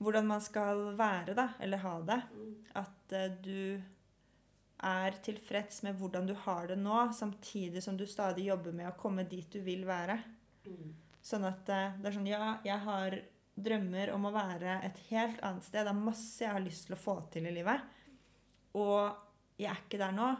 [0.00, 2.20] hvordan man skal være, da, eller ha det.
[2.32, 2.54] Mm.
[2.80, 3.80] At uh, du
[4.86, 8.96] er tilfreds med hvordan du har det nå, samtidig som du stadig jobber med å
[8.98, 10.16] komme dit du vil være.
[10.66, 10.94] Mm.
[11.24, 13.18] Sånn at eh, det er sånn Ja, jeg har
[13.60, 15.84] drømmer om å være et helt annet sted.
[15.84, 17.82] Det er masse jeg har lyst til å få til i livet.
[18.78, 20.30] Og jeg er ikke der nå.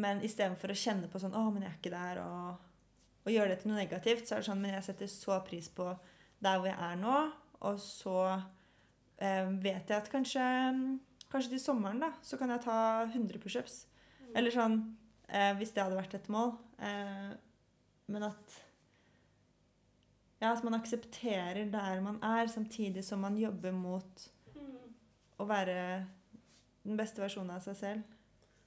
[0.00, 2.94] Men istedenfor å kjenne på sånn Å, men jeg er ikke der, og,
[3.26, 5.68] og gjøre det til noe negativt, så er det sånn Men jeg setter så pris
[5.74, 5.88] på
[6.40, 7.16] der hvor jeg er nå,
[7.68, 8.16] og så
[9.20, 10.44] eh, vet jeg at kanskje
[11.30, 13.84] Kanskje til sommeren, da, så kan jeg ta 100 pushups.
[14.20, 14.32] Mm.
[14.36, 14.74] Eller sånn
[15.28, 16.56] eh, Hvis det hadde vært et mål.
[16.82, 17.30] Eh,
[18.10, 18.56] men at
[20.40, 24.94] Ja, at man aksepterer der man er, samtidig som man jobber mot Mm.
[25.38, 26.06] å være
[26.84, 28.02] den beste versjonen av seg selv.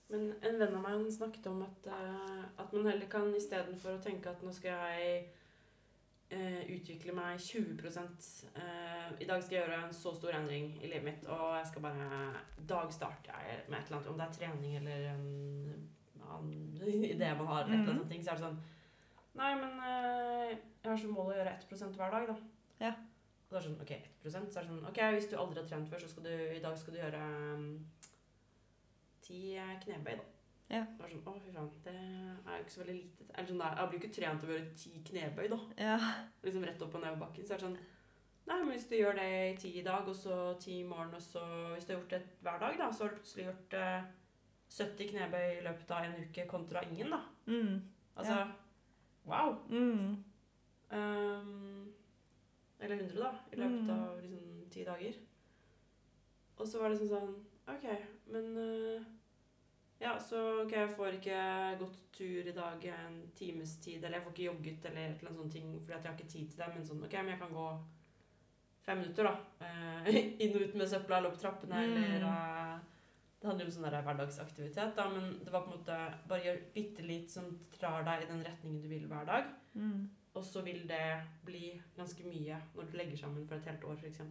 [0.09, 4.03] Men en venn av meg snakket om at, uh, at man heller kan istedenfor å
[4.03, 5.25] tenke at nå skal jeg
[6.75, 7.79] utvikle meg 20
[8.55, 11.67] eh, I dag skal jeg gjøre en så stor endring i livet mitt, og jeg
[11.71, 12.07] skal bare
[12.57, 15.89] I dag starter jeg med et eller annet, om det er trening eller en
[16.23, 16.77] annen
[17.13, 18.09] idé man har, et eller annet Mhm.
[18.09, 18.61] ting, så er det sånn
[19.35, 20.49] Nei, men eh,
[20.83, 22.35] jeg har som mål å gjøre 1% hver dag, da.
[22.79, 22.91] Ja.
[22.93, 23.93] Og det er sånn, ok,
[24.23, 26.33] 1% så er det sånn, ok, hvis du aldri har trent før, så skal du,
[26.53, 27.21] i dag skal du gjøre
[27.55, 27.89] um,
[29.25, 30.25] ti eh, knebøy, da.
[30.69, 30.85] Ja.
[30.97, 33.25] Var sånn, å fy faen, det er jo ikke så veldig lite.
[33.33, 35.59] Eller sånn, der, jeg blir jo ikke trent til å gjøre ti knebøy, da.
[35.77, 35.97] Ja.
[36.43, 37.45] Liksom rett opp og ned bakken.
[37.45, 37.77] Så er det sånn,
[38.47, 41.13] nei, men hvis du gjør det i ti i dag, og så ti i morgen,
[41.15, 41.43] og så
[41.75, 44.03] hvis du har gjort det hver dag, da, så har du plutselig gjort eh,
[44.73, 47.21] 70 knebøy i løpet av en uke kontra ingen, da.
[47.45, 47.81] Mm.
[48.15, 48.39] Altså,
[49.29, 49.57] wow.
[49.69, 50.23] Mm.
[50.93, 51.93] Um,
[52.79, 53.89] eller 100, da, i løpet Mm.
[53.99, 55.13] av liksom ti dager.
[56.57, 57.35] Og så var det sånn sånn
[57.67, 57.85] OK,
[58.33, 59.05] men eh,
[60.03, 61.41] Ja, så ok, jeg får ikke
[61.79, 65.29] gått tur i dag en times tid, eller jeg får ikke jogget eller et eller
[65.31, 67.31] annet sånt ting fordi at jeg har ikke tid til det, men sånn OK, men
[67.33, 67.67] jeg kan gå
[68.83, 69.35] fem minutter, da.
[69.63, 71.93] eh, inn og ut med søpla eller opp trappene, Mm.
[72.03, 72.81] eller uh,
[73.39, 75.95] Det handler jo om sånn der hverdagsaktivitet, da, men det var på en måte
[76.27, 79.49] bare gjør bitte litt som drar deg i den retningen du vil hver dag.
[79.75, 80.05] Mm.
[80.35, 81.01] Og så vil det
[81.45, 84.21] bli ganske mye når du legger sammen for et helt år, f.eks.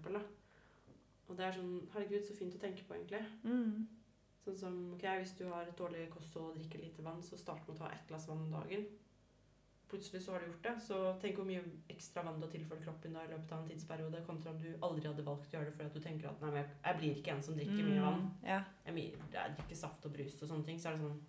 [1.29, 3.21] Og det er sånn Herregud, så fint å tenke på, egentlig.
[3.45, 3.85] Mm.
[4.45, 7.67] Sånn som ok, Hvis du har et dårlig kosthold og drikker lite vann, så start
[7.69, 8.87] med å ta ett glass vann om dagen.
[9.93, 10.73] Plutselig så har du gjort det.
[10.83, 13.69] Så tenk hvor mye ekstra vann du har tilført kroppen da i løpet av en
[13.69, 16.41] tidsperiode, kontra om du aldri hadde valgt å gjøre det fordi at du tenker at
[16.41, 18.23] nei, men jeg- jeg blir ikke en som drikker mye vann.
[18.23, 18.47] Mm.
[18.49, 18.65] Ja.
[18.87, 19.17] Jeg,
[19.59, 20.79] drikker saft og brus og sånne ting.
[20.79, 21.21] Så er det sånn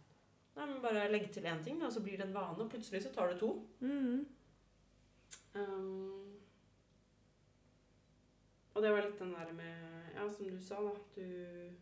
[0.55, 3.01] Nei, men bare legg til én ting, og så blir det en vane, og plutselig
[3.01, 3.67] så tar du to.
[3.81, 4.25] Mm.
[5.55, 6.37] Um,
[8.75, 10.93] og det var litt den der med Ja, som du sa, da.
[11.15, 11.73] Du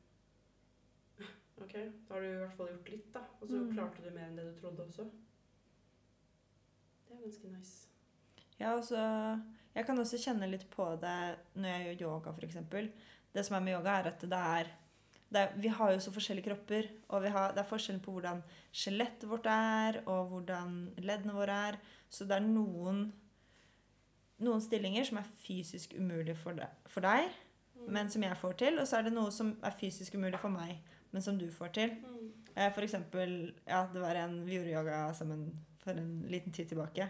[1.62, 1.74] Ok,
[2.08, 3.22] da har du i hvert fall gjort litt, da.
[3.42, 3.72] Og så Mm.
[3.76, 5.06] klarte du mer enn det du trodde også.
[7.08, 7.88] Det er ganske nice.
[8.60, 9.42] Ja, altså,
[9.76, 12.58] jeg kan også kjenne litt på det når jeg gjør yoga, f.eks.
[13.34, 14.72] Det som er med yoga, er at det er,
[15.34, 18.42] er Vi har jo så forskjellige kropper, og vi har, det er forskjellen på hvordan
[18.74, 21.78] skjelettet vårt er, og hvordan leddene våre er.
[22.10, 23.14] Så det er noen,
[24.40, 27.30] noen stillinger som er fysisk umulig for deg, for deg,
[27.82, 27.88] Mm.
[27.94, 28.80] men som jeg får til.
[28.80, 30.78] Og så er det noe som er fysisk umulig for meg,
[31.12, 31.98] men som du får til.
[32.04, 32.30] Mm.
[32.56, 35.50] Eh, For eksempel, ja, det var en, vi gjorde yoga sammen
[35.84, 37.10] for en liten tid tilbake.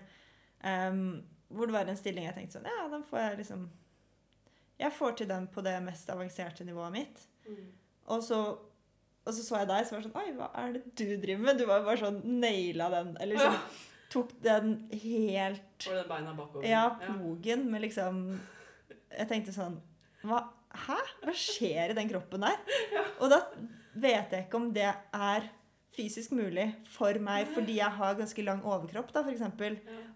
[0.64, 3.64] Um, hvor det var en stilling jeg tenkte sånn, ja, den får jeg liksom
[4.80, 7.24] Jeg får til den på det mest avanserte nivået mitt.
[7.48, 7.66] Mm.
[8.14, 8.40] Og så,
[9.26, 11.44] og så så jeg deg, så var det sånn Oi, hva er det du driver
[11.46, 11.60] med?
[11.60, 13.12] Du var jo bare sånn naila den.
[13.22, 13.60] Eller liksom
[14.12, 16.66] tok den helt Var den beina bakover.
[16.68, 18.24] Ja, plogen med liksom
[19.12, 19.78] Jeg tenkte sånn
[20.26, 20.44] hva,
[20.88, 20.98] Hæ?
[21.26, 22.60] Hva skjer i den kroppen der?
[23.22, 23.42] Og da
[23.94, 25.50] vet jeg ikke om det er
[25.96, 29.44] fysisk mulig for meg fordi jeg har ganske lang overkropp, da, f.eks.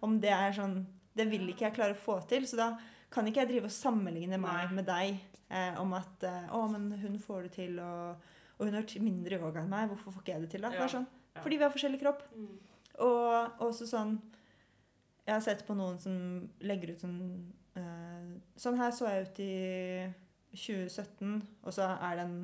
[0.06, 0.84] Om det er sånn
[1.16, 2.44] Det vil ikke jeg klare å få til.
[2.48, 2.74] Så da
[3.12, 5.14] kan ikke jeg drive og sammenligne meg med deg
[5.48, 8.26] eh, om at eh, Å, men hun får det til, og,
[8.58, 9.88] og hun har mindre yoga enn meg.
[9.94, 10.74] Hvorfor får ikke jeg det til, da?
[10.74, 11.08] Det sånn,
[11.40, 12.26] Fordi vi har forskjellig kropp.
[12.36, 12.50] Mm.
[13.06, 14.18] Og også sånn
[15.26, 16.14] Jeg har sett på noen som
[16.64, 17.18] legger ut sånn
[17.80, 19.56] eh, Sånn her så jeg ut i
[20.56, 22.36] 2017, og så er det en,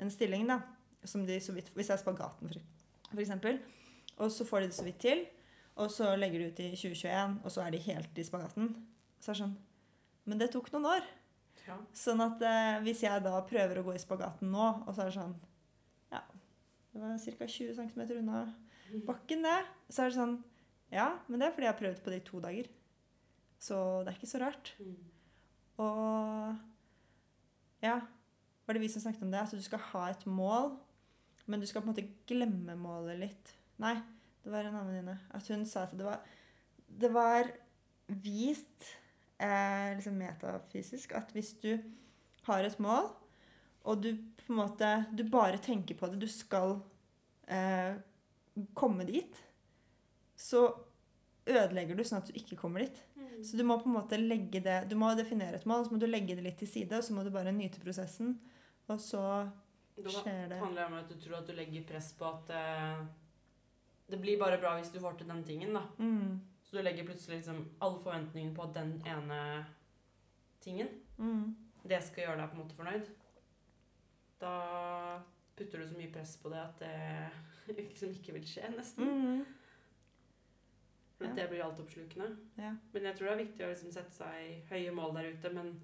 [0.00, 0.60] en stilling, da,
[1.04, 2.62] som de så vidt Hvis jeg er spagaten, for,
[3.10, 3.60] for eksempel,
[4.20, 5.24] og så får de det så vidt til,
[5.80, 8.72] og så legger de ut i 2021, og så er de helt i spagaten.
[9.20, 9.56] Så er det sånn
[10.28, 11.06] Men det tok noen år.
[11.66, 11.76] Ja.
[11.96, 15.10] Sånn at eh, hvis jeg da prøver å gå i spagaten nå, og så er
[15.10, 15.36] det sånn
[16.12, 16.22] Ja,
[16.92, 17.48] det var ca.
[17.54, 18.42] 20 cm unna
[19.06, 19.60] bakken, det.
[19.88, 20.36] Så er det sånn
[20.92, 22.70] Ja, men det er fordi jeg har prøvd på det i to dager.
[23.60, 24.72] Så det er ikke så rart.
[24.80, 24.96] Mm.
[25.84, 27.96] Og ja,
[28.70, 29.42] var det vi som snakket om det?
[29.42, 30.70] At du skal ha et mål,
[31.50, 33.54] men du skal på en måte glemme målet litt.
[33.82, 33.96] Nei,
[34.44, 35.16] det var en annen venninne.
[35.34, 36.20] At hun sa at det var,
[36.86, 37.50] det var
[38.22, 38.86] vist
[39.42, 41.72] eh, liksom metafysisk at hvis du
[42.46, 43.10] har et mål,
[43.90, 46.76] og du på en måte Du bare tenker på det, du skal
[47.48, 47.96] eh,
[48.76, 49.38] komme dit,
[50.36, 50.66] så
[51.48, 53.02] ødelegger du sånn at du ikke kommer dit.
[53.16, 53.42] Mm.
[53.44, 56.00] Så du må på en måte legge det Du må definere et mål, så må
[56.00, 58.36] du legge det litt til side, og så må du bare nyte prosessen.
[58.90, 60.58] Og så skjer det.
[60.60, 63.02] handler det om at du tror at du legger press på at eh,
[64.10, 65.82] det blir bare bra hvis du får til den tingen, da.
[65.98, 69.40] mm, Så du legger plutselig liksom alle forventningene på den ene
[70.60, 70.88] tingen.
[71.18, 73.06] mm, Det skal gjøre deg på en måte fornøyd.
[74.40, 74.54] Da
[75.56, 79.04] putter du så mye press på det at det liksom ikke vil skje, nesten.
[79.04, 79.44] mm,
[81.20, 82.30] at det blir altoppslukende.
[82.56, 82.72] ja.
[82.92, 85.74] Men jeg tror det er viktig å liksom sette seg høye mål der ute, men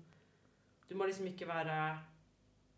[0.89, 1.77] du må liksom ikke være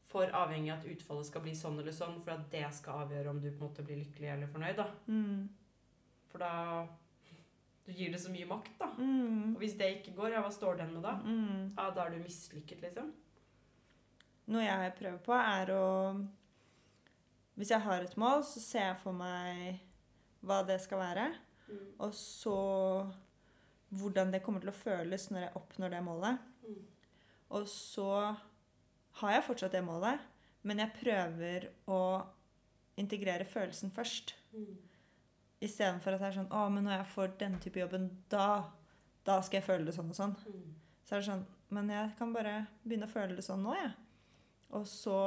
[0.09, 3.33] for avhengig av at utfallet skal bli sånn eller sånn, for at det skal avgjøre
[3.33, 4.79] om du på en måte blir lykkelig eller fornøyd.
[4.79, 4.88] da.
[5.07, 5.49] Mm.
[6.33, 6.53] For da
[7.88, 8.90] du gir det så mye makt, da.
[8.99, 9.55] Mm.
[9.55, 11.14] Og hvis det ikke går, ja, hva står den med da?
[11.25, 11.71] Mm.
[11.77, 13.12] Ja, da er du mislykket, liksom.
[14.49, 15.87] Noe jeg prøver på, er å
[17.59, 19.81] Hvis jeg har et mål, så ser jeg for meg
[20.47, 21.25] hva det skal være.
[21.66, 21.88] Mm.
[22.07, 22.59] Og så
[23.88, 26.44] hvordan det kommer til å føles når jeg oppnår det målet.
[26.62, 26.79] Mm.
[27.57, 28.12] Og så
[29.21, 30.21] har jeg fortsatt det målet,
[30.67, 32.01] men jeg prøver å
[32.99, 34.35] integrere følelsen først.
[34.53, 34.75] Mm.
[35.63, 38.69] Istedenfor at det er sånn Å, men når jeg får denne type jobben, da,
[39.27, 40.35] da skal jeg føle det sånn og sånn.
[40.47, 40.69] Mm.
[41.03, 42.55] Så er det sånn Men jeg kan bare
[42.85, 43.91] begynne å føle det sånn nå, jeg.
[44.79, 45.19] Og så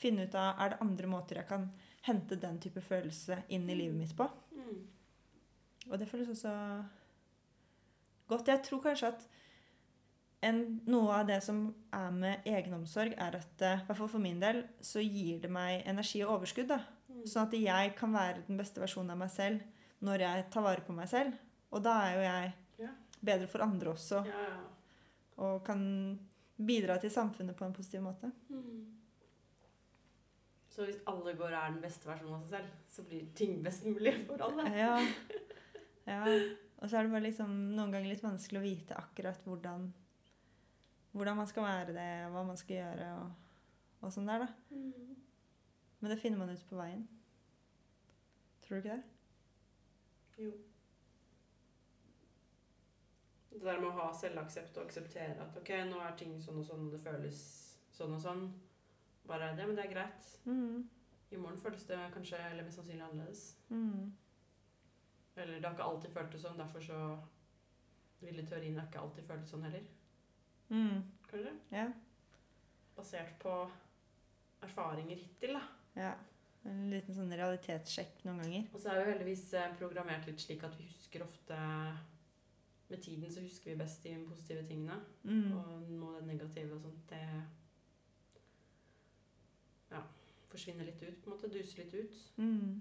[0.00, 1.70] finne ut av Er det andre måter jeg kan
[2.06, 4.28] hente den type følelse inn i livet mitt på?
[4.56, 4.84] Mm.
[5.90, 6.52] Og det føles også
[8.30, 8.48] godt.
[8.48, 9.26] Jeg tror kanskje at
[10.42, 14.22] en, noe av det som er med egenomsorg, er at eh, i hvert fall for
[14.24, 16.70] min del, så gir det meg energi og overskudd.
[16.72, 16.78] da.
[17.10, 17.26] Mm.
[17.28, 19.60] Sånn at jeg kan være den beste versjonen av meg selv
[20.00, 21.34] når jeg tar vare på meg selv.
[21.70, 22.88] Og da er jo jeg Ja.
[23.22, 24.60] bedre for andre også, Ja, ja.
[25.44, 26.18] og kan
[26.56, 28.32] bidra til samfunnet på en positiv måte.
[28.48, 28.86] Mm.
[30.70, 33.62] Så hvis alle går og er den beste versjonen av seg selv, så blir ting
[33.62, 34.64] best mulig for alle?
[34.72, 34.94] Ja.
[36.06, 36.20] ja.
[36.80, 39.90] Og så er det bare liksom noen ganger litt vanskelig å vite akkurat hvordan,
[41.12, 43.30] hvordan man skal være det, hva man skal gjøre, og,
[44.00, 44.76] og sånn der, da.
[44.76, 45.16] Mm.
[46.00, 47.08] Men det finner man ut på veien.
[48.64, 49.02] Tror du ikke det?
[50.44, 50.52] Jo.
[53.50, 56.66] Det der med å ha selvaksept og akseptere at ok, nå er ting sånn og
[56.68, 57.42] sånn, og det føles
[57.92, 58.46] sånn og sånn.
[59.28, 60.30] Bare det, men det er greit.
[60.46, 60.86] Mm.
[61.30, 63.42] I morgen føles det kanskje, eller mest sannsynlig annerledes.
[63.68, 64.08] Mm.
[65.36, 67.00] Eller det har ikke alltid føltes sånn, derfor så
[68.20, 69.84] vil i teorien ikke alltid føltes sånn heller.
[70.70, 71.02] Mm.
[71.30, 71.54] Kanskje?
[71.74, 71.86] Ja.
[72.96, 73.54] Basert på
[74.62, 75.62] erfaringer hittil, da.
[75.98, 76.12] ja.
[76.68, 78.64] En liten sånn realitetssjekk noen ganger.
[78.76, 81.56] Og så er vi heldigvis eh, programmert litt slik at vi husker ofte
[82.90, 84.98] Med tiden så husker vi best de positive tingene.
[85.24, 85.54] Mm.
[85.56, 87.22] Og nå det negative og sånt, det
[89.94, 90.02] ja,
[90.50, 91.52] forsvinner litt ut, på en måte.
[91.54, 92.20] Duser litt ut.
[92.42, 92.80] Mm.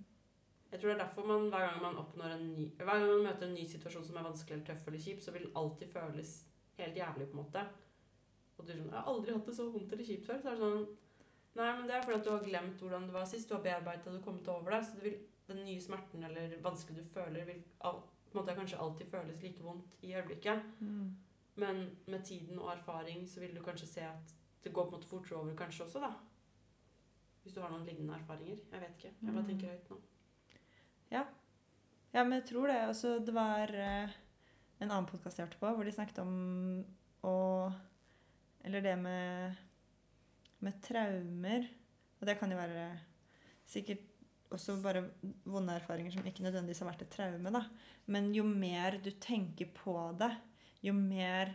[0.71, 3.47] Jeg tror det er derfor man hver gang man en ny Hver gang man møter
[3.47, 6.34] en ny situasjon som er vanskelig eller tøff eller kjip, så vil den alltid føles
[6.79, 7.63] helt jævlig, på en måte.
[8.57, 10.47] Og du er sånn 'Jeg har aldri hatt det så vondt eller kjipt før.' Så
[10.47, 10.87] er det sånn
[11.55, 13.49] Nei, men det er fordi at du har glemt hvordan det var sist.
[13.49, 14.85] Du har bearbeidet det og kommet over det.
[14.85, 15.15] Så vil,
[15.47, 19.41] den nye smerten eller vanskelig du føler, vil all, på en måte kanskje alltid føles
[19.41, 20.61] like vondt i øyeblikket.
[20.79, 21.15] Mm.
[21.55, 24.99] Men med tiden og erfaring så vil du kanskje se at det går på en
[25.01, 26.13] måte fortere over kanskje også, da.
[27.43, 28.57] Hvis du har noen lignende erfaringer.
[28.71, 29.13] Jeg vet ikke.
[29.21, 29.47] Jeg bare Mm.
[29.49, 29.97] tenker høyt nå.
[32.13, 32.75] Ja, men jeg tror det.
[32.75, 34.09] Altså, det var eh,
[34.79, 36.35] en annen podkast jeg hørte på, hvor de snakket om
[37.27, 37.37] å
[38.63, 39.59] Eller det med,
[40.63, 41.67] med traumer.
[42.19, 42.89] Og det kan jo være
[43.69, 44.03] sikkert
[44.51, 45.05] også bare
[45.47, 47.61] vonde erfaringer som ikke nødvendigvis har vært et traume, da.
[48.11, 50.31] Men jo mer du tenker på det,
[50.83, 51.53] jo mer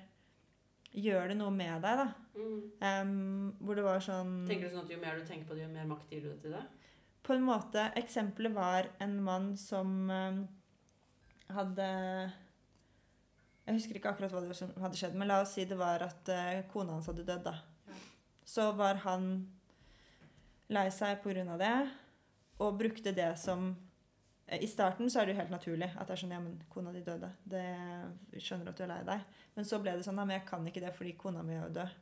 [0.94, 2.06] gjør det noe med deg, da.
[2.38, 2.60] Mm.
[2.80, 5.66] Um, hvor det var sånn Tenker du sånn at jo mer du tenker på det,
[5.66, 6.62] jo mer makt gir du det til det?
[7.24, 7.88] På en måte.
[7.98, 10.40] Eksempelet var en mann som um,
[11.52, 11.90] hadde
[13.64, 15.76] Jeg husker ikke akkurat hva det var som hadde skjedd, men la oss si det
[15.80, 17.46] var at uh, kona hans hadde dødd.
[17.46, 17.54] da.
[17.88, 18.00] Ja.
[18.44, 19.30] Så var han
[20.72, 21.56] lei seg pga.
[21.60, 21.74] det,
[22.58, 23.74] og brukte det som
[24.46, 26.60] eh, I starten så er det jo helt naturlig at det er sånn Ja, men
[26.68, 27.30] kona di døde.
[27.44, 27.64] Det
[28.38, 29.24] skjønner at du er lei deg.
[29.56, 31.64] Men så ble det sånn Ja, men jeg kan ikke det fordi kona mi er
[31.64, 31.98] jo død.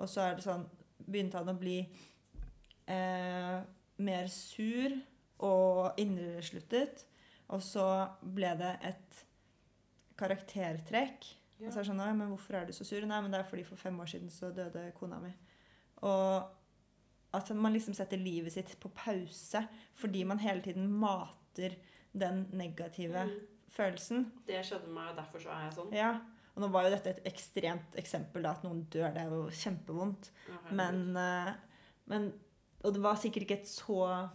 [0.00, 0.66] Og så er det sånn
[1.04, 1.80] Begynte han å bli
[2.88, 3.56] eh,
[4.00, 4.94] mer sur
[5.44, 7.02] og innesluttet.
[7.52, 7.84] Og så
[8.22, 9.24] ble det et
[10.20, 11.24] karaktertrekk.
[11.64, 13.00] Og så er det sånn, «Nei, men hvorfor er du så sur?
[13.06, 15.30] Nei, men det er fordi for fem år siden så døde kona mi.
[16.02, 16.50] Og
[17.34, 19.62] at man liksom setter livet sitt på pause
[19.98, 21.76] fordi man hele tiden mater
[22.12, 23.40] den negative Mm.
[23.70, 24.30] følelsen.
[24.46, 25.92] Det skjedde meg, og derfor så er jeg sånn.
[25.94, 26.12] Ja.
[26.54, 29.12] Og nå var jo dette et ekstremt eksempel, da, at noen dør.
[29.14, 30.30] Det er jo kjempevondt.
[30.48, 30.70] Ja.
[30.70, 31.54] Men, eh,
[32.06, 32.32] men
[32.84, 34.28] Og det var sikkert ikke et så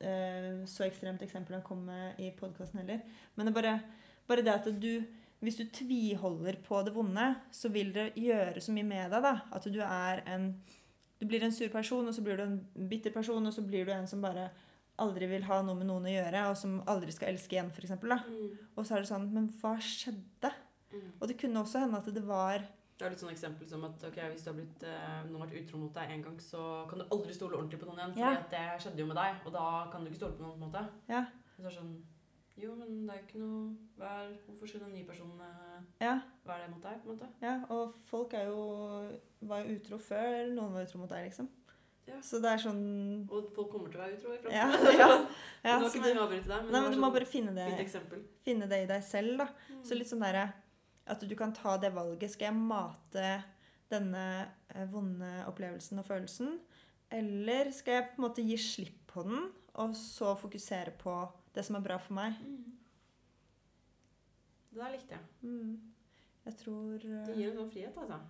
[0.00, 3.02] eh, så ekstremt eksempel han kom med i podkasten heller.
[3.36, 3.74] Men det bare,
[4.30, 4.92] bare det at du
[5.40, 9.22] Hvis du tviholder på det vonde, så vil det gjøre så mye med deg.
[9.24, 10.50] da, At du er en
[11.20, 13.84] Du blir en sur person, og så blir du en bitter person, og så blir
[13.88, 14.50] du en som bare
[15.00, 17.90] aldri vil ha noe med noen å gjøre, og som aldri skal elske igjen, f.eks.
[18.02, 18.58] Mm.
[18.76, 20.50] Og så er det sånn Men hva skjedde?
[20.92, 21.10] Mm.
[21.20, 22.64] Og det kunne også hende at det var
[22.98, 25.46] Det er litt sånn eksempel som at ok, hvis du har blitt, eh, noen har
[25.48, 28.12] vært utro mot deg en gang, så kan du aldri stole ordentlig på noen igjen.
[28.12, 28.42] For Ja.
[28.50, 30.58] det skjedde jo med deg, og da kan du ikke stole på noen.
[30.58, 30.82] på en måte.
[31.08, 31.22] Ja.
[31.56, 31.94] Så sånn
[32.60, 33.70] Jo, men det er ikke noe
[34.04, 35.40] er, Hvorfor skulle den nye personen
[36.00, 36.18] Ja.
[36.44, 36.98] være det mot deg?
[37.02, 37.28] på en måte?
[37.42, 38.60] Ja, og folk er jo,
[39.48, 41.48] var jo utro før noen var utro mot deg, liksom.
[42.10, 42.16] Ja.
[42.26, 42.80] Så det er sånn
[43.30, 44.98] Og folk kommer til å være utro i Ja, framtiden.
[45.02, 45.08] ja,
[45.62, 47.14] det ja, var ikke meningen å avbryte deg, men Nei, det men du må sånn
[47.16, 48.16] bare finne det,
[48.48, 49.46] finne det i deg selv, da.
[49.70, 49.82] Mm.
[49.86, 50.46] Så litt sånn derre
[51.10, 52.30] At du kan ta det valget.
[52.34, 53.28] Skal jeg mate
[53.90, 54.24] denne
[54.74, 56.58] eh, vonde opplevelsen og følelsen?
[57.10, 59.48] Eller skal jeg på en måte gi slipp på den,
[59.82, 61.14] og så fokusere på
[61.54, 62.34] det som er bra for meg?
[62.40, 62.76] Mm.
[64.70, 65.24] Det der likte jeg.
[65.42, 65.80] Mm.
[66.44, 68.20] Jeg tror eh, Det gir en sånn frihet, altså.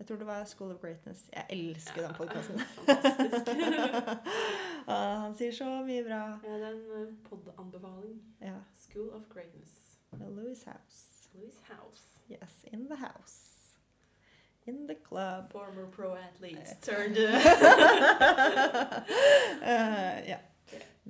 [0.00, 1.26] Jeg tror det var School of Greatness.
[1.32, 2.60] Jeg elsker den podkasten.
[4.88, 6.20] Han sier så mye bra.
[6.44, 8.16] Ja, det er en eh, pod-anbefaling.
[8.40, 8.56] Ja.
[8.86, 9.76] School of Greatness.
[10.16, 11.28] Louis House.
[11.34, 12.06] Louis House.
[12.30, 13.36] Yes, in the house.
[14.66, 15.50] In the club.
[15.52, 16.76] Former pro athletes Eh.
[16.82, 17.16] turned
[19.62, 20.38] uh, ja.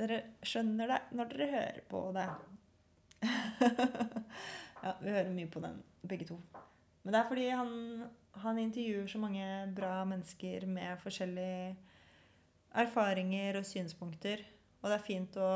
[0.00, 2.26] Dere skjønner det når dere hører på det.
[4.84, 6.38] ja, vi hører mye på den, begge to.
[7.02, 7.72] Men det er fordi han,
[8.44, 9.44] han intervjuer så mange
[9.76, 11.74] bra mennesker med forskjellige
[12.80, 14.44] erfaringer og synspunkter.
[14.80, 15.50] Og det er fint å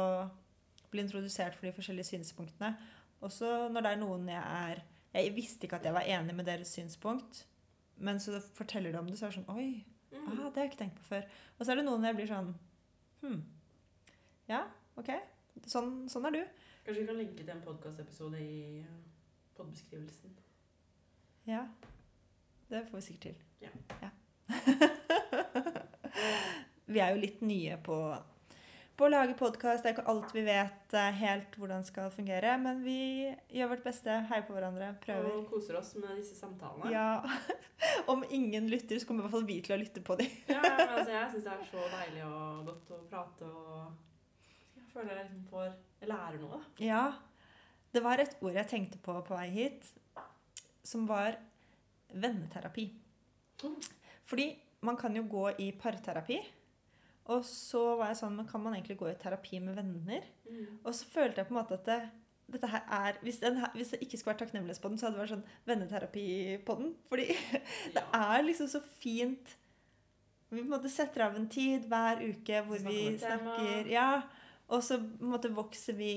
[0.93, 2.75] bli introdusert for de forskjellige synspunktene.
[3.25, 6.45] Også når det er noen jeg er Jeg visste ikke at jeg var enig med
[6.49, 7.45] deres synspunkt,
[8.03, 10.25] men så forteller de om det, så er det sånn Oi, mm.
[10.25, 11.29] ah, det har jeg ikke tenkt på før.
[11.55, 12.49] Og så er det noen jeg blir sånn
[13.25, 13.39] Hm.
[14.51, 14.67] Ja,
[15.01, 15.09] OK.
[15.71, 16.43] Sånn, sånn er du.
[16.85, 18.89] Kanskje vi kan linke til en podkastepisode i eh,
[19.57, 20.35] podbeskrivelsen.
[21.49, 21.63] Ja.
[22.69, 23.39] Det får vi sikkert til.
[23.65, 23.71] Ja.
[26.93, 27.97] vi er jo litt nye på,
[28.99, 29.81] på å lage podkast.
[29.81, 32.59] Det er ikke alt vi vet helt hvordan skal fungere.
[32.61, 35.41] Men vi gjør vårt beste, heier på hverandre, prøver.
[35.41, 36.93] Og koser oss med disse samtalene.
[36.93, 37.25] Ja.
[38.13, 40.29] Om ingen lytter, så kommer i hvert fall vi til å lytte på dem.
[40.53, 44.13] Ja, men altså, jeg syns det er så deilig og godt å prate og
[44.95, 46.59] føler jeg liksom får Jeg lærer noe.
[46.59, 46.85] da.
[46.85, 47.05] Ja.
[47.95, 49.87] Det var et ord jeg tenkte på på vei hit,
[50.85, 51.39] som var
[52.15, 52.89] venneterapi.
[53.63, 53.79] Mm.
[54.27, 54.49] Fordi
[54.85, 56.41] man kan jo gå i parterapi.
[57.33, 60.27] Og så var jeg sånn Men kan man egentlig gå i terapi med venner?
[60.45, 60.81] Mm.
[60.83, 61.99] Og så følte jeg på en måte at det,
[62.53, 65.17] dette her er hvis, den hvis det ikke skulle vært takknemlig på den, så hadde
[65.17, 66.27] det vært sånn venneterapi
[66.67, 66.95] på den.
[67.09, 67.29] Fordi
[67.97, 69.57] det er liksom så fint
[70.51, 73.95] Vi på en måte setter av en tid hver uke hvor Snakker vi snakker tema.
[73.95, 74.09] Ja.
[74.69, 76.13] Og så måtte vokse måte vokser vi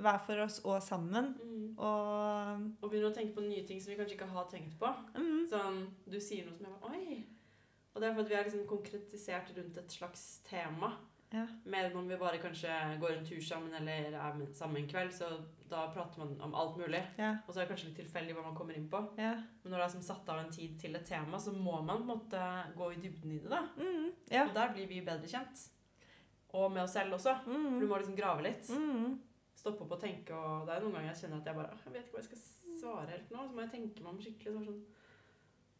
[0.00, 1.34] hver for oss og sammen.
[1.44, 1.74] Mm.
[1.78, 4.88] Og Og begynner å tenke på nye ting som vi kanskje ikke har tenkt på.
[5.16, 7.26] mm, Sånn, Du sier noe som jeg bare Oi!
[7.94, 10.92] Og det er for at vi er liksom konkretisert rundt et slags tema.
[11.32, 11.46] ja.
[11.64, 15.12] Mer enn om vi bare kanskje går en tur sammen eller er sammen en kveld.
[15.12, 15.26] Så
[15.68, 17.02] da prater man om alt mulig.
[17.18, 17.36] Ja.
[17.46, 19.02] Og så er det kanskje litt tilfeldig hva man kommer inn på.
[19.18, 19.34] Ja.
[19.62, 22.06] Men når det er som satt av en tid til et tema, så må man
[22.06, 23.50] på en måte gå i dybden i det.
[23.50, 23.62] da.
[23.76, 24.46] Mm, ja.
[24.48, 25.68] Og der blir vi bedre kjent.
[26.54, 27.36] Og med oss selv også.
[27.44, 28.68] For du Mm, må liksom grave litt.
[28.68, 29.18] mm,
[29.60, 30.32] Stoppe opp og tenke.
[30.34, 32.30] Og det er noen ganger jeg kjenner at jeg bare Jeg vet ikke hva jeg
[32.30, 33.44] skal svare helt nå.
[33.48, 34.54] Så må jeg tenke meg om skikkelig.
[34.54, 34.80] Så sånn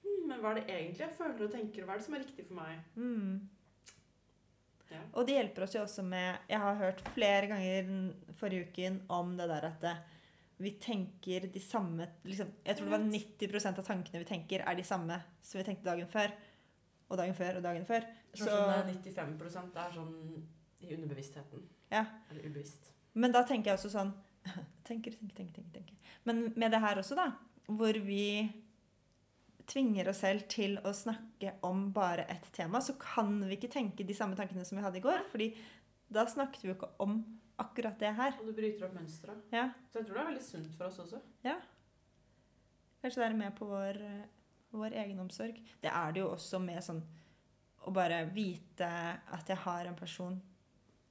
[0.04, 1.82] hm, Men hva er det egentlig jeg føler og tenker?
[1.82, 2.84] og Hva er det som er riktig for meg?
[2.96, 3.48] mm.
[4.90, 5.00] Ja.
[5.14, 7.90] Og det hjelper oss jo også med Jeg har hørt flere ganger
[8.40, 9.92] forrige uken om det der at det,
[10.58, 14.74] vi tenker de samme liksom, Jeg tror det var 90% av tankene vi tenker, er
[14.74, 16.34] de samme som vi tenkte dagen før.
[17.08, 18.02] Og dagen før og dagen før.
[18.02, 20.46] Jeg tror Så, sånn det er 95 det er sånn
[20.80, 21.68] i underbevisstheten.
[21.90, 22.04] Ja.
[22.30, 22.92] Eller ubevisst.
[23.12, 24.12] men da tenker jeg også sånn
[24.88, 25.96] Tenker, tenker, tenker, tenker, tenker.
[26.24, 27.26] Men med det her også, da,
[27.68, 28.48] hvor vi
[29.70, 34.06] tvinger oss selv til å snakke om bare ett tema, så kan vi ikke tenke
[34.06, 35.22] de samme tankene som vi hadde i går.
[35.30, 35.52] fordi
[36.10, 37.20] da snakket vi jo ikke om
[37.60, 38.34] akkurat det her.
[38.40, 39.36] Og du bryter opp mønstre.
[39.54, 39.68] Ja.
[39.92, 41.20] Så jeg tror det er veldig sunt for oss også.
[41.46, 41.56] Ja.
[43.00, 44.00] Kanskje det er med på vår,
[44.74, 45.60] vår egenomsorg.
[45.82, 47.02] Det er det jo også med sånn
[47.86, 48.88] å bare vite
[49.32, 50.34] at jeg har en person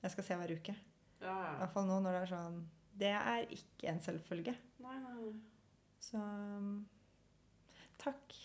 [0.02, 0.76] jeg skal se hver uke.
[1.20, 2.60] Ja, I hvert fall nå når det er sånn
[3.00, 4.54] Det er ikke en selvfølge.
[4.84, 5.34] Nei, nei, nei.
[6.00, 6.88] Så um,
[8.00, 8.36] takk.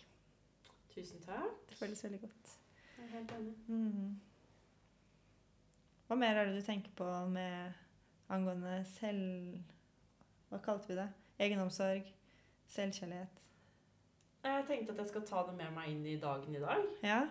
[0.95, 1.62] Tusen takk.
[1.71, 2.55] Det føles veldig godt.
[2.97, 3.55] Jeg er helt enig.
[3.69, 4.21] Mm.
[6.09, 7.79] Hva mer er det du tenker på med
[8.35, 9.63] angående selv...
[10.50, 11.09] Hva kalte vi det?
[11.42, 12.11] Egenomsorg?
[12.71, 13.40] Selvkjærlighet?
[14.44, 16.85] Jeg tenkte at jeg skal ta det med meg inn i dagen i dag.
[17.02, 17.23] Ja?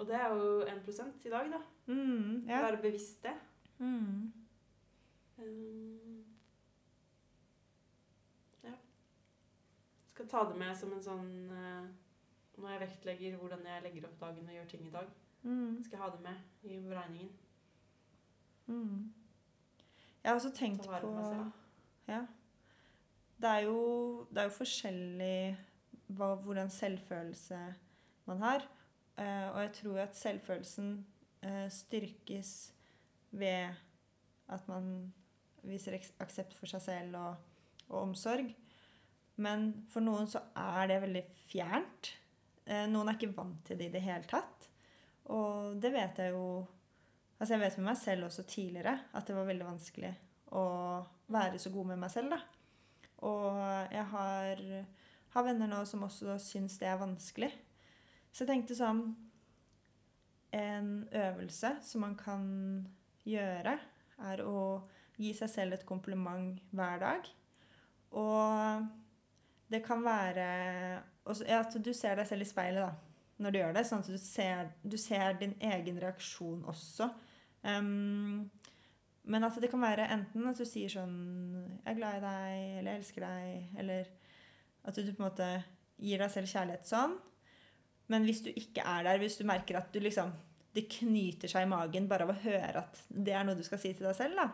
[0.00, 1.60] Og det er jo 1% i dag, da.
[1.86, 2.62] Mm, ja.
[2.64, 3.34] Være bevisst det.
[3.78, 4.32] Mm.
[5.38, 6.24] Um,
[8.62, 8.74] ja.
[10.12, 11.88] Skal ta det med som en sånn uh,
[12.54, 15.10] Når jeg vektlegger hvordan jeg legger opp dagen og gjør ting i dag,
[15.44, 15.84] Mm.
[15.84, 17.32] skal jeg ha det med i beregningen.
[18.66, 19.12] Mm.
[20.22, 21.50] Jeg har også tenkt på.
[22.08, 22.22] Ja.
[23.40, 25.58] Det er jo, det er jo forskjellig
[26.06, 27.58] hva, hvordan selvfølelse
[28.26, 28.64] man har.
[29.18, 31.06] Uh, og jeg tror at selvfølelsen
[31.44, 32.72] uh, styrkes
[33.34, 33.74] ved
[34.54, 35.12] at man
[35.64, 37.48] viser aksept for seg selv og,
[37.88, 38.50] og omsorg.
[39.42, 42.12] Men for noen så er det veldig fjernt.
[42.64, 44.68] Eh, noen er ikke vant til det i det hele tatt.
[45.34, 46.46] Og det vet jeg jo
[47.34, 50.12] Altså, jeg vet med meg selv også tidligere at det var veldig vanskelig
[50.54, 50.62] å
[51.34, 52.38] være så god med meg selv, da.
[53.26, 53.58] Og
[53.92, 54.62] jeg har,
[55.34, 57.50] har venner nå som også syns det er vanskelig.
[58.30, 59.02] Så jeg tenkte sånn
[60.54, 62.44] En øvelse som man kan
[63.28, 63.78] gjøre,
[64.30, 64.58] er å
[65.18, 67.28] gi seg selv et kompliment hver dag.
[68.14, 68.86] Og
[69.70, 70.48] det kan være
[71.24, 72.90] at du ser deg selv i speilet da,
[73.42, 73.86] når du gjør det.
[73.88, 77.10] Sånn at du ser, du ser din egen reaksjon også.
[77.64, 78.50] Um,
[79.24, 81.14] men at det kan være enten at du sier sånn
[81.80, 84.10] 'Jeg er glad i deg', eller 'Jeg elsker deg', eller
[84.84, 85.64] at du på en måte
[85.96, 87.14] gir deg selv kjærlighet sånn.
[88.12, 90.32] Men hvis du ikke er der, hvis du merker at du liksom
[90.74, 93.80] det knyter seg i magen bare av å høre at det er noe du skal
[93.80, 94.48] si til deg selv, da,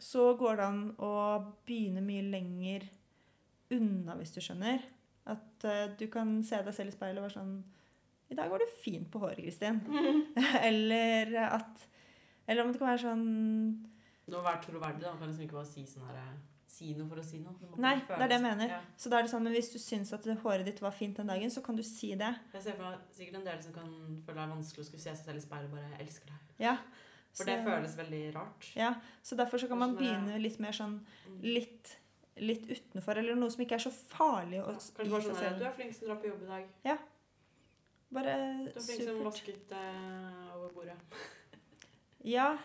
[0.00, 1.14] så går det an å
[1.66, 2.86] begynne mye lenger
[3.74, 4.84] unna, hvis du skjønner.
[5.28, 7.56] At uh, du kan se deg selv i speilet og være sånn
[8.28, 9.82] 'I dag var du fin på håret, Kristin.'
[10.68, 11.88] eller at
[12.48, 13.26] Eller om det kan være sånn
[14.24, 15.02] Du må være troverdig.
[15.04, 15.16] da.
[15.18, 16.38] Kan liksom ikke bare si sånn her
[16.78, 17.54] Si noe for å si noe.
[17.82, 18.68] Nei, det er det jeg mener.
[18.70, 18.80] Ja.
[18.96, 21.26] Så da er det sånn, men hvis du syns at håret ditt var fint den
[21.26, 22.28] dagen, så kan du si det.
[22.54, 23.88] Jeg ser for meg sikkert en del som kan
[24.26, 26.52] føle det er vanskelig å skulle se seg selv i speilet og bare elsker deg'.
[26.62, 26.76] Ja.
[27.34, 28.68] For Så- det føles veldig rart.
[28.76, 31.42] Ja, så derfor så kan man begynne litt mer sånn Mm.
[31.42, 31.96] litt,
[32.36, 35.58] litt utenfor, eller noe som ikke er så farlig å Ja, Kanskje bare sånn at
[35.58, 36.64] Du er flink som drar på jobb i dag.
[36.84, 36.96] Ja.
[38.12, 38.74] Bare supert.
[38.74, 39.24] Du er flink som supert.
[39.24, 40.96] vasket uh, over bordet.
[42.24, 42.56] Ja,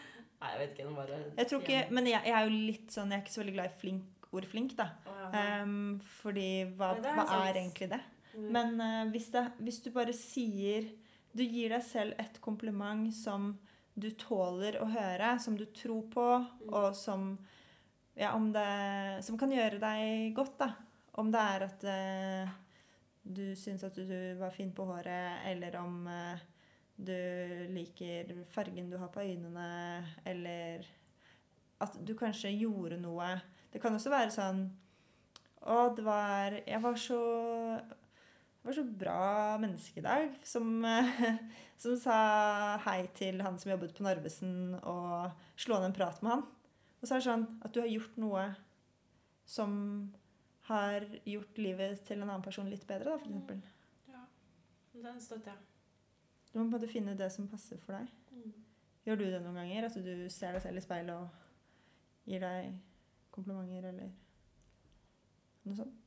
[0.44, 0.94] Nei, jeg vet ikke.
[0.98, 3.42] Bare jeg tror ikke Men jeg, jeg er jo litt sånn Jeg er ikke så
[3.44, 4.90] veldig glad i flink, ord flink, da.
[5.08, 5.30] Oh, ja.
[5.40, 5.78] Ehm,
[6.20, 8.02] fordi hva, er hva er egentlig det?
[8.34, 8.48] Mm.
[8.52, 10.90] Men uh, hvis, det, hvis du bare sier
[11.34, 13.54] Du gir deg selv et kompliment som
[13.94, 16.28] du tåler å høre, som du tror på,
[16.64, 16.74] Mm.
[16.74, 17.38] og som
[18.18, 20.72] Ja, om det Som kan gjøre deg godt, da.
[21.22, 22.60] Om det er at uh,
[23.24, 24.10] du syns at du
[24.42, 26.42] var fin på håret, eller om eh,
[26.96, 27.18] du
[27.74, 30.86] liker fargen du har på øynene, eller
[31.82, 33.34] at du kanskje gjorde noe
[33.74, 34.60] Det kan også være sånn
[35.66, 37.20] Å, det var Jeg var så
[38.64, 39.24] jeg var så bra
[39.60, 40.70] menneske i dag som,
[41.84, 42.20] som sa
[42.86, 46.46] hei til han som jobbet på Narvesen, og slå ned en prat med han.
[47.02, 48.46] Og så er det sånn at du har gjort noe
[49.44, 49.74] som
[50.70, 53.60] har gjort livet til en annen person litt bedre, da, for eksempel.
[54.14, 54.24] Ja,
[55.10, 55.73] den støtter jeg.
[56.54, 58.10] Du må bare finne det som passer for deg.
[58.32, 58.54] Mm.
[59.08, 59.88] Gjør du det noen ganger?
[59.90, 62.76] At du ser deg selv i speilet og gir deg
[63.34, 64.12] komplimenter, eller
[65.66, 66.00] noe sånt?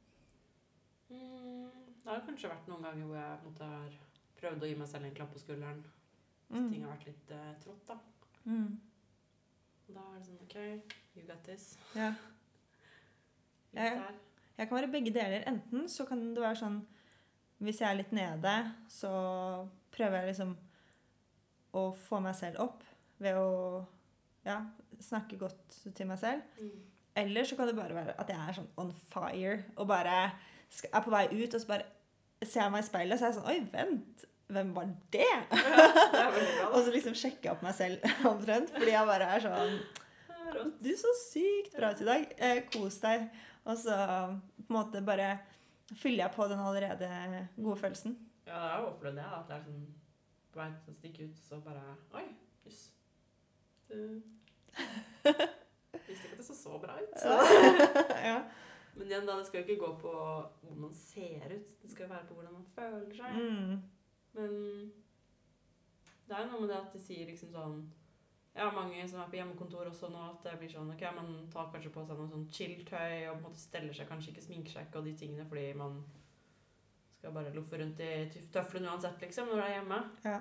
[1.11, 1.71] Mm,
[2.03, 3.99] det har kanskje vært noen ganger hvor jeg måte har
[4.41, 5.85] prøvd å gi meg selv en klapp på skulderen.
[6.49, 6.71] Hvis Mm.
[6.73, 7.97] ting har vært litt eh, trått, da.
[8.47, 8.81] Mm.
[9.89, 10.57] Da er det sånn OK,
[11.17, 11.77] you got this.
[11.95, 12.13] Ja.
[13.77, 14.03] Jeg,
[14.59, 15.43] Jeg kan være begge deler.
[15.51, 16.79] Enten så kan det være sånn
[17.59, 18.53] Hvis jeg er litt nede,
[18.89, 19.11] så
[19.97, 20.55] prøver jeg liksom
[21.77, 22.85] å få meg selv opp
[23.23, 23.49] ved å
[24.47, 24.61] ja,
[25.03, 26.45] snakke godt til meg selv.
[26.61, 26.77] Mm.
[27.17, 31.03] Eller så kan det bare være at jeg er sånn on fire og bare er
[31.03, 31.87] på vei ut, og så bare
[32.45, 34.27] ser jeg meg i speilet, og så er jeg sånn Oi, vent!
[34.53, 35.25] Hvem var det?
[35.51, 39.31] Det er bra, Og så liksom sjekker jeg opp meg selv omtrent, fordi jeg bare
[39.35, 39.73] er sånn
[40.79, 42.29] Du er så sykt bra ut i dag.
[42.39, 43.27] Eh, kos deg.
[43.67, 45.33] Og så på en måte bare
[45.97, 47.09] fyller jeg på den allerede
[47.57, 48.15] gode følelsen.
[48.47, 49.25] Ja, jeg har opplevd det.
[49.25, 49.87] da, At det er sånn
[50.53, 51.83] på vei til å stikke ut, så bare
[52.17, 52.27] Oi,
[52.65, 52.83] jøss.
[53.91, 53.99] Du
[56.07, 57.17] Visste ikke at det så så bra ut.
[58.29, 58.39] ja.
[58.97, 61.73] Men igjen, da, det skal jo ikke gå på hvordan man ser ut.
[61.83, 63.41] Det skal jo være på hvordan man føler seg.
[63.41, 63.83] Mm.
[64.37, 64.57] Men
[66.27, 67.79] det er jo noe med det at de sier liksom sånn
[68.57, 71.35] Jeg har mange som er på hjemmekontor også nå, at det blir sånn Ok, man
[71.53, 74.47] tar kanskje på seg noe sånn chill-tøy og på en måte steller seg, kanskje ikke
[74.47, 76.01] sminker seg ikke og de tingene, fordi man
[77.19, 78.11] skal bare loffe rundt i
[78.53, 79.99] tøflene uansett, liksom, når du er hjemme.
[80.25, 80.41] Ja.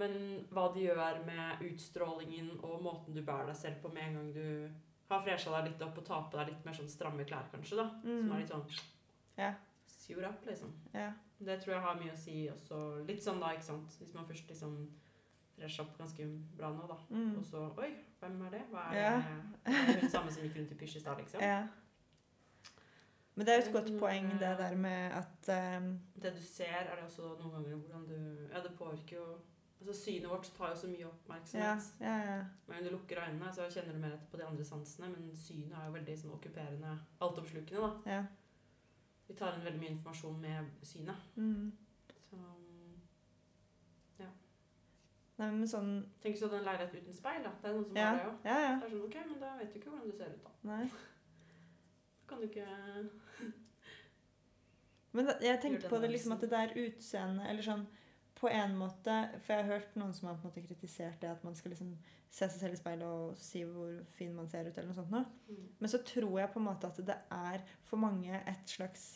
[0.00, 0.12] Men
[0.50, 4.32] hva det gjør med utstrålingen og måten du bærer deg selv på med en gang
[4.34, 4.70] du
[5.10, 7.76] har fresha deg litt opp og tar på deg litt mer sånn stramme klær, kanskje,
[7.76, 7.88] da.
[8.00, 8.32] Som Mm.
[8.32, 8.80] er litt sånn
[9.38, 9.54] Ja.
[9.86, 10.72] Sure up, liksom.
[10.94, 11.12] ja.
[11.42, 13.06] Det tror jeg har mye å si også.
[13.06, 13.90] Litt sånn da, ikke sant.
[13.98, 14.88] Hvis man først liksom
[15.56, 16.96] fresher opp ganske bra nå, da.
[17.10, 17.38] Mm.
[17.38, 18.62] Og så Oi, hvem er det?
[18.70, 19.16] Hva er Ja.
[19.16, 19.74] det?
[19.96, 21.40] Er hun samme som gikk rundt i pysj i stad, liksom?
[21.40, 21.66] ja.
[23.34, 26.64] Men det er jo et godt poeng, det der med at um, Det du ser,
[26.82, 29.28] er det også noen ganger hvordan du Ja, det påvirker jo
[29.80, 31.86] Altså Synet vårt tar jo så mye oppmerksomhet.
[32.00, 32.40] ja, ja.
[32.66, 35.08] Men når du lukker øynene, så kjenner du mer etter på de andre sansene.
[35.08, 36.90] Men synet er jo veldig sånn okkuperende,
[37.24, 38.12] altoppslukende, da.
[38.12, 38.24] ja.
[39.28, 41.16] Vi tar inn veldig mye informasjon med synet.
[41.36, 41.70] Mm.
[42.28, 42.36] Så
[45.40, 47.54] Nei, men sånn Tenk så den leilighet uten speil, da.
[47.62, 48.42] Det er noen som Ja, har det òg.
[48.44, 48.56] ja.
[48.66, 48.72] ja.
[48.76, 50.52] Det er sånn, ok, men da vet du ikke hvordan du ser ut, da.
[50.68, 50.82] Nei.
[52.30, 52.66] Kan du ikke
[55.16, 57.88] Men da, jeg tenkte på det liksom at det der utseendet, eller sånn
[58.40, 61.32] på en måte For jeg har hørt noen som har på en måte kritisert det
[61.32, 61.92] at man skal liksom
[62.30, 65.10] se seg selv i speilet og si hvor fin man ser ut, eller noe sånt
[65.12, 65.24] noe.
[65.50, 65.64] Mm.
[65.82, 69.08] Men så tror jeg på en måte at det er for mange et slags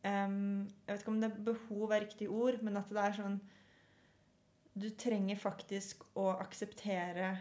[0.00, 3.18] um, Jeg vet ikke om det er behov er riktig ord, men at det er
[3.20, 3.38] sånn
[4.80, 7.34] Du trenger faktisk å akseptere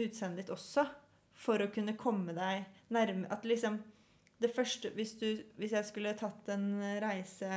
[0.00, 0.86] utseendet ditt også
[1.40, 3.80] for å kunne komme deg nærme At liksom
[4.40, 6.70] det første, hvis, du, hvis jeg skulle tatt en
[7.02, 7.48] reise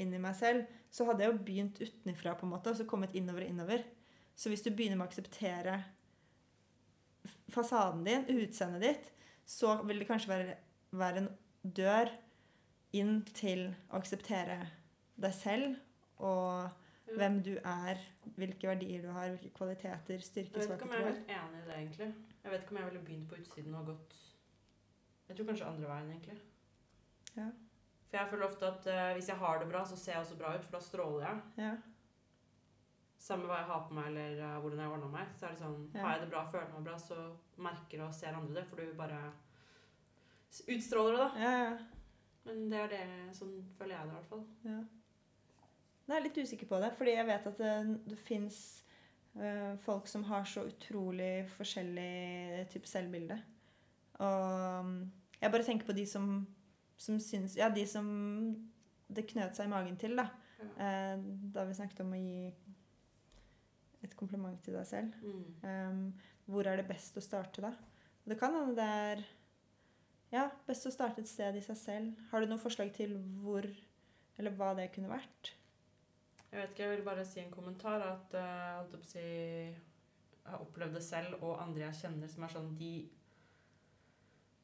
[0.00, 2.86] inn i meg selv, så hadde jeg jo begynt utenfra på en måte, og så
[2.88, 3.84] kommet innover og innover.
[4.32, 5.74] Så hvis du begynner med å akseptere
[7.52, 9.12] fasaden din, utseendet ditt,
[9.44, 10.56] så vil det kanskje være,
[10.96, 11.30] være en
[11.76, 12.14] dør
[12.96, 14.62] inn til å akseptere
[15.20, 15.76] deg selv
[16.24, 16.72] og.
[17.16, 18.00] Hvem du er,
[18.36, 21.66] hvilke verdier du har, hvilke kvaliteter, Jeg vet ikke om jeg er helt enig i
[21.66, 22.14] det, egentlig.
[22.42, 24.18] Jeg vet ikke om jeg ville begynt på utsiden og gått
[25.28, 26.38] Jeg tror kanskje andre veien, egentlig.
[27.36, 27.48] Ja.
[28.08, 30.38] For jeg føler ofte at uh, hvis jeg har det bra, så ser jeg også
[30.40, 31.40] bra ut, for da stråler jeg.
[31.64, 31.74] Ja.
[33.18, 35.34] Samme hva jeg har på meg, eller uh, hvordan jeg ordner meg.
[35.36, 36.06] Så er det sånn, Ja.
[36.06, 37.18] Har jeg det bra, føler meg bra, så
[37.68, 38.64] merker og ser andre det.
[38.70, 39.20] For du bare
[40.48, 41.30] utstråler det, da.
[41.44, 41.76] Ja, ja.
[42.48, 43.02] Men det er det
[43.36, 44.46] sånn føler jeg det, i hvert fall.
[44.64, 44.78] Ja.
[46.08, 47.72] Jeg er litt usikker på det, fordi jeg vet at det,
[48.08, 48.58] det fins
[49.84, 53.36] folk som har så utrolig forskjellig type selvbilde.
[54.24, 54.94] Og um,
[55.38, 56.40] jeg bare tenker på de som,
[56.98, 58.08] som syns Ja, de som
[59.08, 60.26] det knøt seg i magen til, da.
[60.58, 60.70] Ja.
[60.80, 62.48] Uh, da vi snakket om å gi
[64.04, 65.14] et kompliment til deg selv.
[65.22, 65.44] Mm.
[65.62, 66.02] Um,
[66.48, 67.72] hvor er det best å starte, da?
[68.28, 69.22] Det kan hende det er
[70.34, 72.26] ja, best å starte et sted i seg selv.
[72.32, 73.66] Har du noen forslag til hvor
[74.38, 75.54] eller hva det kunne vært?
[76.48, 78.04] Jeg vet ikke, jeg vil bare si en kommentar.
[78.08, 79.76] At uh, si Jeg
[80.48, 82.92] har opplevd det selv, og andre jeg kjenner, som er sånn de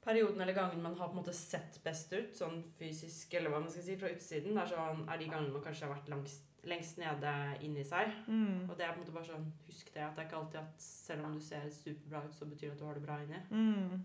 [0.04, 3.60] periodene eller gangene man har på en måte sett best ut, sånn fysisk eller hva
[3.64, 6.50] man skal si, fra utsiden, er, sånn, er de gangene man kanskje har vært langst,
[6.68, 7.32] lengst nede
[7.64, 8.12] inni seg.
[8.28, 8.66] Mm.
[8.68, 10.60] Og det er på en måte bare sånn, husk det, at det er ikke alltid
[10.60, 13.16] at selv om du ser superbra ut, så betyr det at du har det bra
[13.24, 13.40] inni.
[13.50, 14.04] Mm.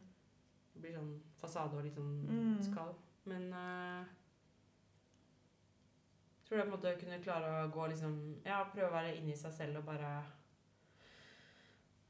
[0.74, 1.12] Det blir sånn
[1.42, 2.64] fasade og litt sånn Mm.
[2.64, 2.96] skall.
[3.28, 4.06] Men jeg
[6.50, 9.36] tror jeg på en måte kunne klare å gå liksom Ja, prøve å være inni
[9.38, 10.14] seg selv og bare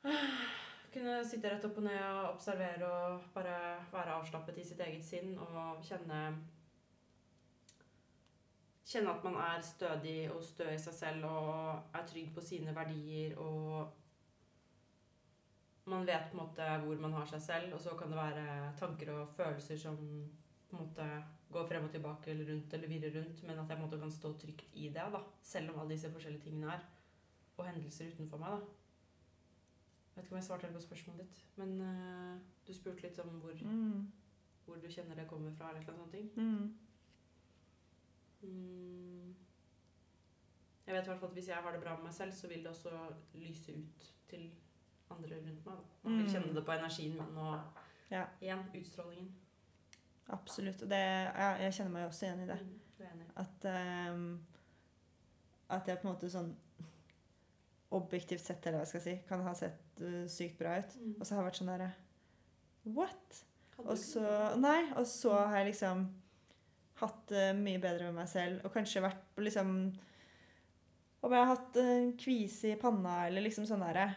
[0.94, 3.58] Kunne sitte rett opp og ned og observere og bare
[3.92, 6.22] være avslappet i sitt eget sinn og kjenne
[8.90, 12.74] Kjenne at man er stødig og stø i seg selv og er trygg på sine
[12.74, 13.92] verdier og
[15.90, 18.74] man vet på en måte hvor man har seg selv, og så kan det være
[18.78, 19.98] tanker og følelser som
[20.70, 21.08] på en måte
[21.52, 24.00] går frem og tilbake eller rundt eller virrer rundt, men at jeg på en måte
[24.00, 26.84] kan stå trygt i det, da, selv om alle disse forskjellige tingene er,
[27.58, 28.50] og hendelser utenfor meg.
[28.50, 28.58] da.
[28.60, 33.20] Jeg vet ikke om jeg svarte helt på spørsmålet ditt, men uh, du spurte litt
[33.20, 34.12] om hvor, Mm.
[34.66, 36.36] hvor du kjenner det kommer fra, eller noe sånt.
[36.38, 36.76] Mm.
[38.42, 39.36] Mm.
[40.88, 42.48] Jeg vet i hvert fall at hvis jeg har det bra med meg selv, så
[42.48, 42.94] vil det også
[43.34, 44.50] lyse ut til
[45.12, 45.76] andre rundt meg.
[45.76, 45.84] Da.
[46.04, 46.32] Man vil Mm.
[46.34, 47.62] kjenne det på energien min og
[48.12, 48.26] Ja.
[48.42, 49.36] igjen utstrålingen.
[50.36, 50.84] Absolutt.
[50.86, 52.60] Og det, ja, jeg kjenner meg også igjen i det.
[52.62, 53.22] Mm.
[53.40, 53.68] At,
[54.14, 54.26] um,
[55.76, 56.52] at jeg på en måte sånn
[57.96, 60.98] objektivt sett, eller hva jeg skal si, kan ha sett uh, sykt bra ut.
[61.00, 61.16] Mm.
[61.18, 61.92] Og så har jeg vært sånn derre
[62.90, 63.42] What?
[63.86, 64.26] Og så?
[64.60, 64.82] Nei.
[65.00, 66.06] Og så har jeg liksom
[67.00, 68.64] hatt det mye bedre med meg selv.
[68.66, 69.74] Og kanskje vært liksom
[71.20, 74.08] Om jeg har hatt en kvise i panna eller liksom sånn derre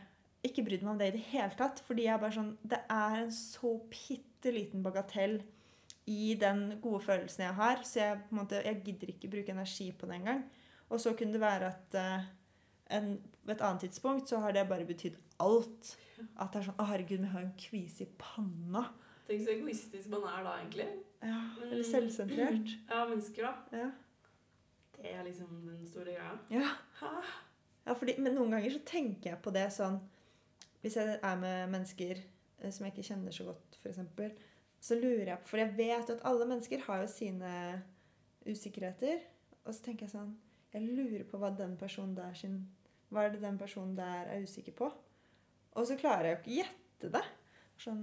[0.46, 1.82] Ikke brydd meg om det i det hele tatt.
[1.86, 5.40] Fordi jeg er bare sånn Det er en så bitte liten bagatell
[6.06, 7.82] i den gode følelsen jeg har.
[7.86, 10.44] Så jeg på en måte Jeg gidder ikke bruke energi på det engang.
[10.90, 12.24] Og så kunne det være at uh,
[12.96, 15.96] en, ved et annet tidspunkt så har det bare betydd alt.
[16.40, 18.84] At det er sånn Å, herregud, vi har en kvise i panna.
[19.28, 20.88] Tenk så egoistisk man er da, egentlig.
[21.22, 21.90] Ja, eller Mm.
[21.92, 22.72] selvsentrert.
[22.90, 23.78] Ja, mennesker, da.
[23.78, 23.90] Ja.
[24.96, 26.38] Det er liksom den store greia.
[26.50, 26.68] ja.
[27.86, 29.96] Ja fordi, men noen ganger så tenker jeg på det sånn
[30.84, 32.12] Hvis jeg er med mennesker
[32.60, 33.98] eh, som jeg ikke kjenner så godt, f.eks.,
[34.82, 37.50] så lurer jeg på For jeg vet at alle mennesker har jo sine
[38.46, 39.20] usikkerheter.
[39.64, 40.32] Og så tenker jeg sånn
[40.74, 42.56] Jeg lurer på hva den personen der sin
[43.12, 44.88] Hva er det den personen der er usikker på?
[45.78, 47.24] Og så klarer jeg jo ikke gjette det.
[47.84, 48.02] Sånn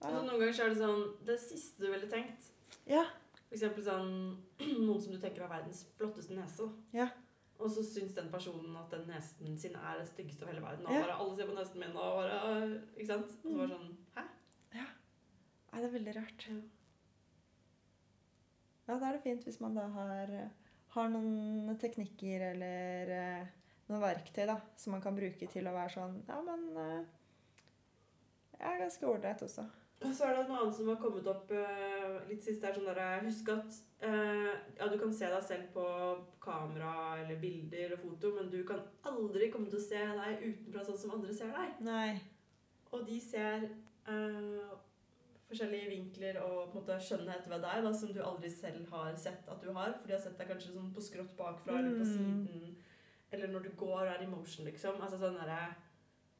[0.00, 2.50] Altså, noen ganger så er det sånn Det siste du ville tenkt.
[2.88, 3.04] Ja.
[3.46, 4.12] For eksempel sånn
[4.86, 6.66] Noen som du tenker har verdens flotteste nese.
[6.96, 7.10] Ja.
[7.60, 10.86] Og så syns den personen at den nesen sin er det styggeste av hele verden.
[10.88, 11.02] Og Ja.
[11.04, 12.38] bare alle ser på nesen min og bare
[12.96, 13.34] Ikke sant?
[13.44, 14.24] Og så bare sånn Hæ?
[15.70, 16.46] Nei, det er veldig rart.
[16.50, 16.60] Ja.
[18.90, 20.32] Da er det fint hvis man da har,
[20.96, 23.50] har noen teknikker eller eh,
[23.90, 27.04] noen verktøy da, som man kan bruke til å være sånn Ja, men eh,
[28.60, 29.68] jeg er ganske ålreit også.
[30.00, 32.64] Og så er det noe annet som har kommet opp eh, litt sist.
[32.64, 35.86] er sånn der, Husk at eh, ja, du kan se deg selv på
[36.40, 40.84] kamera eller bilder og foto, men du kan aldri komme til å se deg utenfra
[40.86, 41.82] sånn som andre ser deg.
[41.84, 42.14] Nei.
[42.90, 44.72] Og de ser eh,
[45.50, 49.16] forskjellige vinkler og på en måte skjønnhet ved deg da, som du aldri selv har
[49.18, 49.92] sett at du har.
[49.98, 52.14] For de har sett deg kanskje sånn på skrått bakfra eller på Mm.
[52.14, 52.76] siden.
[53.32, 55.00] Eller når du går og er i motion, liksom.
[55.02, 55.74] Altså sånne der,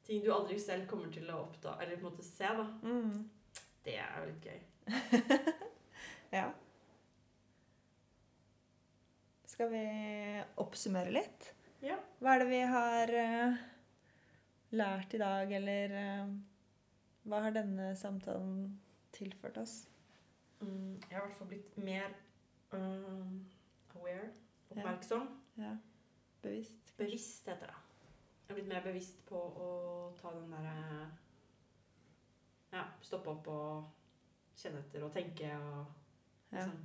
[0.07, 2.45] ting du aldri selv kommer til å oppdage eller på en måte se.
[2.45, 2.67] da.
[2.83, 3.31] Mm.
[3.85, 4.61] Det er jo litt gøy.
[6.33, 6.53] Ja.
[9.51, 9.85] Skal vi
[10.63, 11.49] oppsummere litt?
[11.83, 11.97] Ja.
[12.21, 13.57] Hva er det vi har uh,
[14.79, 16.31] lært i dag, eller uh,
[17.29, 18.79] hva har denne samtalen
[19.13, 19.89] tilført oss?
[20.61, 22.09] Mm, jeg har i hvert fall blitt mer
[22.73, 23.47] um,
[23.97, 24.29] aware,
[24.71, 25.29] oppmerksom.
[25.59, 25.77] Ja.
[26.43, 26.93] Bevisst?
[26.99, 27.79] Bevisst heter det.
[28.49, 29.71] Jeg har blitt mer bevisst på å
[30.21, 31.11] ta den derre
[32.73, 35.87] Ja, stoppe opp og kjenne etter og tenke og
[36.53, 36.65] Ja.
[36.65, 36.79] liksom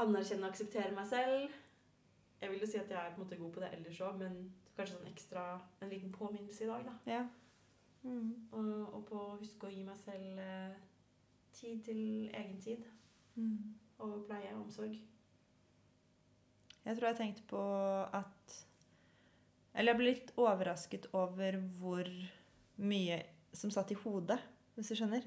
[0.00, 1.50] anerkjenne og akseptere meg selv.
[2.40, 4.18] Jeg vil jo si at jeg er på en måte god på det ellers òg,
[4.18, 4.36] men
[4.76, 5.42] kanskje sånn ekstra
[5.82, 6.94] en liten påminnelse i dag, da.
[7.12, 7.26] ja.
[8.02, 8.48] Mm.
[8.52, 10.78] Og, og på å huske å gi meg selv eh,
[11.52, 12.84] tid til egen tid.
[13.34, 13.74] Mm.
[13.98, 14.96] Og pleie og omsorg.
[16.84, 17.60] Jeg tror jeg tenkte på
[18.16, 18.54] at
[19.74, 22.08] Eller jeg ble litt overrasket over hvor
[22.82, 23.20] mye
[23.54, 24.38] som satt i hodet,
[24.74, 25.22] hvis du skjønner.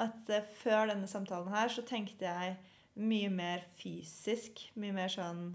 [0.00, 2.56] At eh, før denne samtalen her så tenkte jeg
[2.94, 4.62] mye mer fysisk.
[4.80, 5.50] Mye mer sånn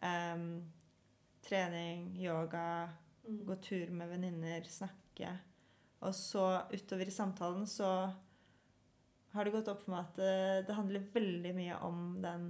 [0.00, 0.48] em,
[1.44, 2.88] trening, yoga,
[3.28, 3.44] Mm.
[3.44, 5.38] gå tur med venninner, snakke.
[6.00, 8.12] Og så utover i samtalen så
[9.34, 12.46] har det gått opp for meg at det, det handler veldig mye om den,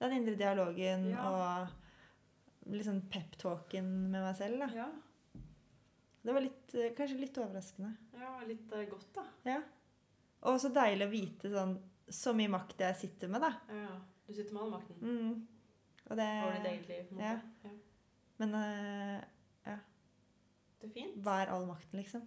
[0.00, 1.26] den indre dialogen Ja.
[1.30, 4.58] og liksom pep-talken med meg selv.
[4.60, 4.68] Da.
[4.76, 4.88] Ja.
[6.22, 7.94] Det var litt, eh, kanskje litt overraskende.
[8.20, 9.24] ja, litt eh, godt, da.
[9.48, 9.60] Ja.
[10.42, 11.74] Og så deilig å vite sånn,
[12.08, 13.50] så mye makt jeg sitter med, da.
[13.72, 15.46] Ja, du sitter med all makten Mm.
[16.10, 17.18] Og det, over ditt eget liv.
[17.20, 17.40] ja.
[17.64, 17.70] Ja.
[18.38, 19.20] men eh,
[20.80, 21.16] Det er fint.
[21.22, 22.22] hva er all makten, liksom?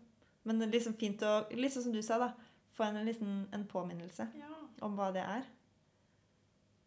[0.45, 2.34] Men det er liksom fint å, litt sånn som du sa, da,
[2.74, 4.53] få en, liksom, en påminnelse ja.
[4.82, 5.45] om hva det er.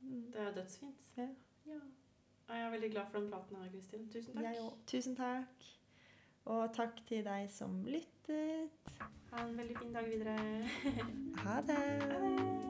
[0.01, 1.13] Det er dødsfint.
[1.17, 1.29] Ja.
[1.67, 1.81] ja.
[2.49, 4.11] Jeg er veldig glad for den platen her, Kristin.
[4.13, 4.57] Tusen takk.
[4.87, 5.71] Tusen takk.
[6.47, 8.93] Og takk til deg som lyttet.
[9.33, 10.39] Ha en veldig fin dag videre.
[11.45, 11.79] ha det.
[11.79, 12.67] Ha det.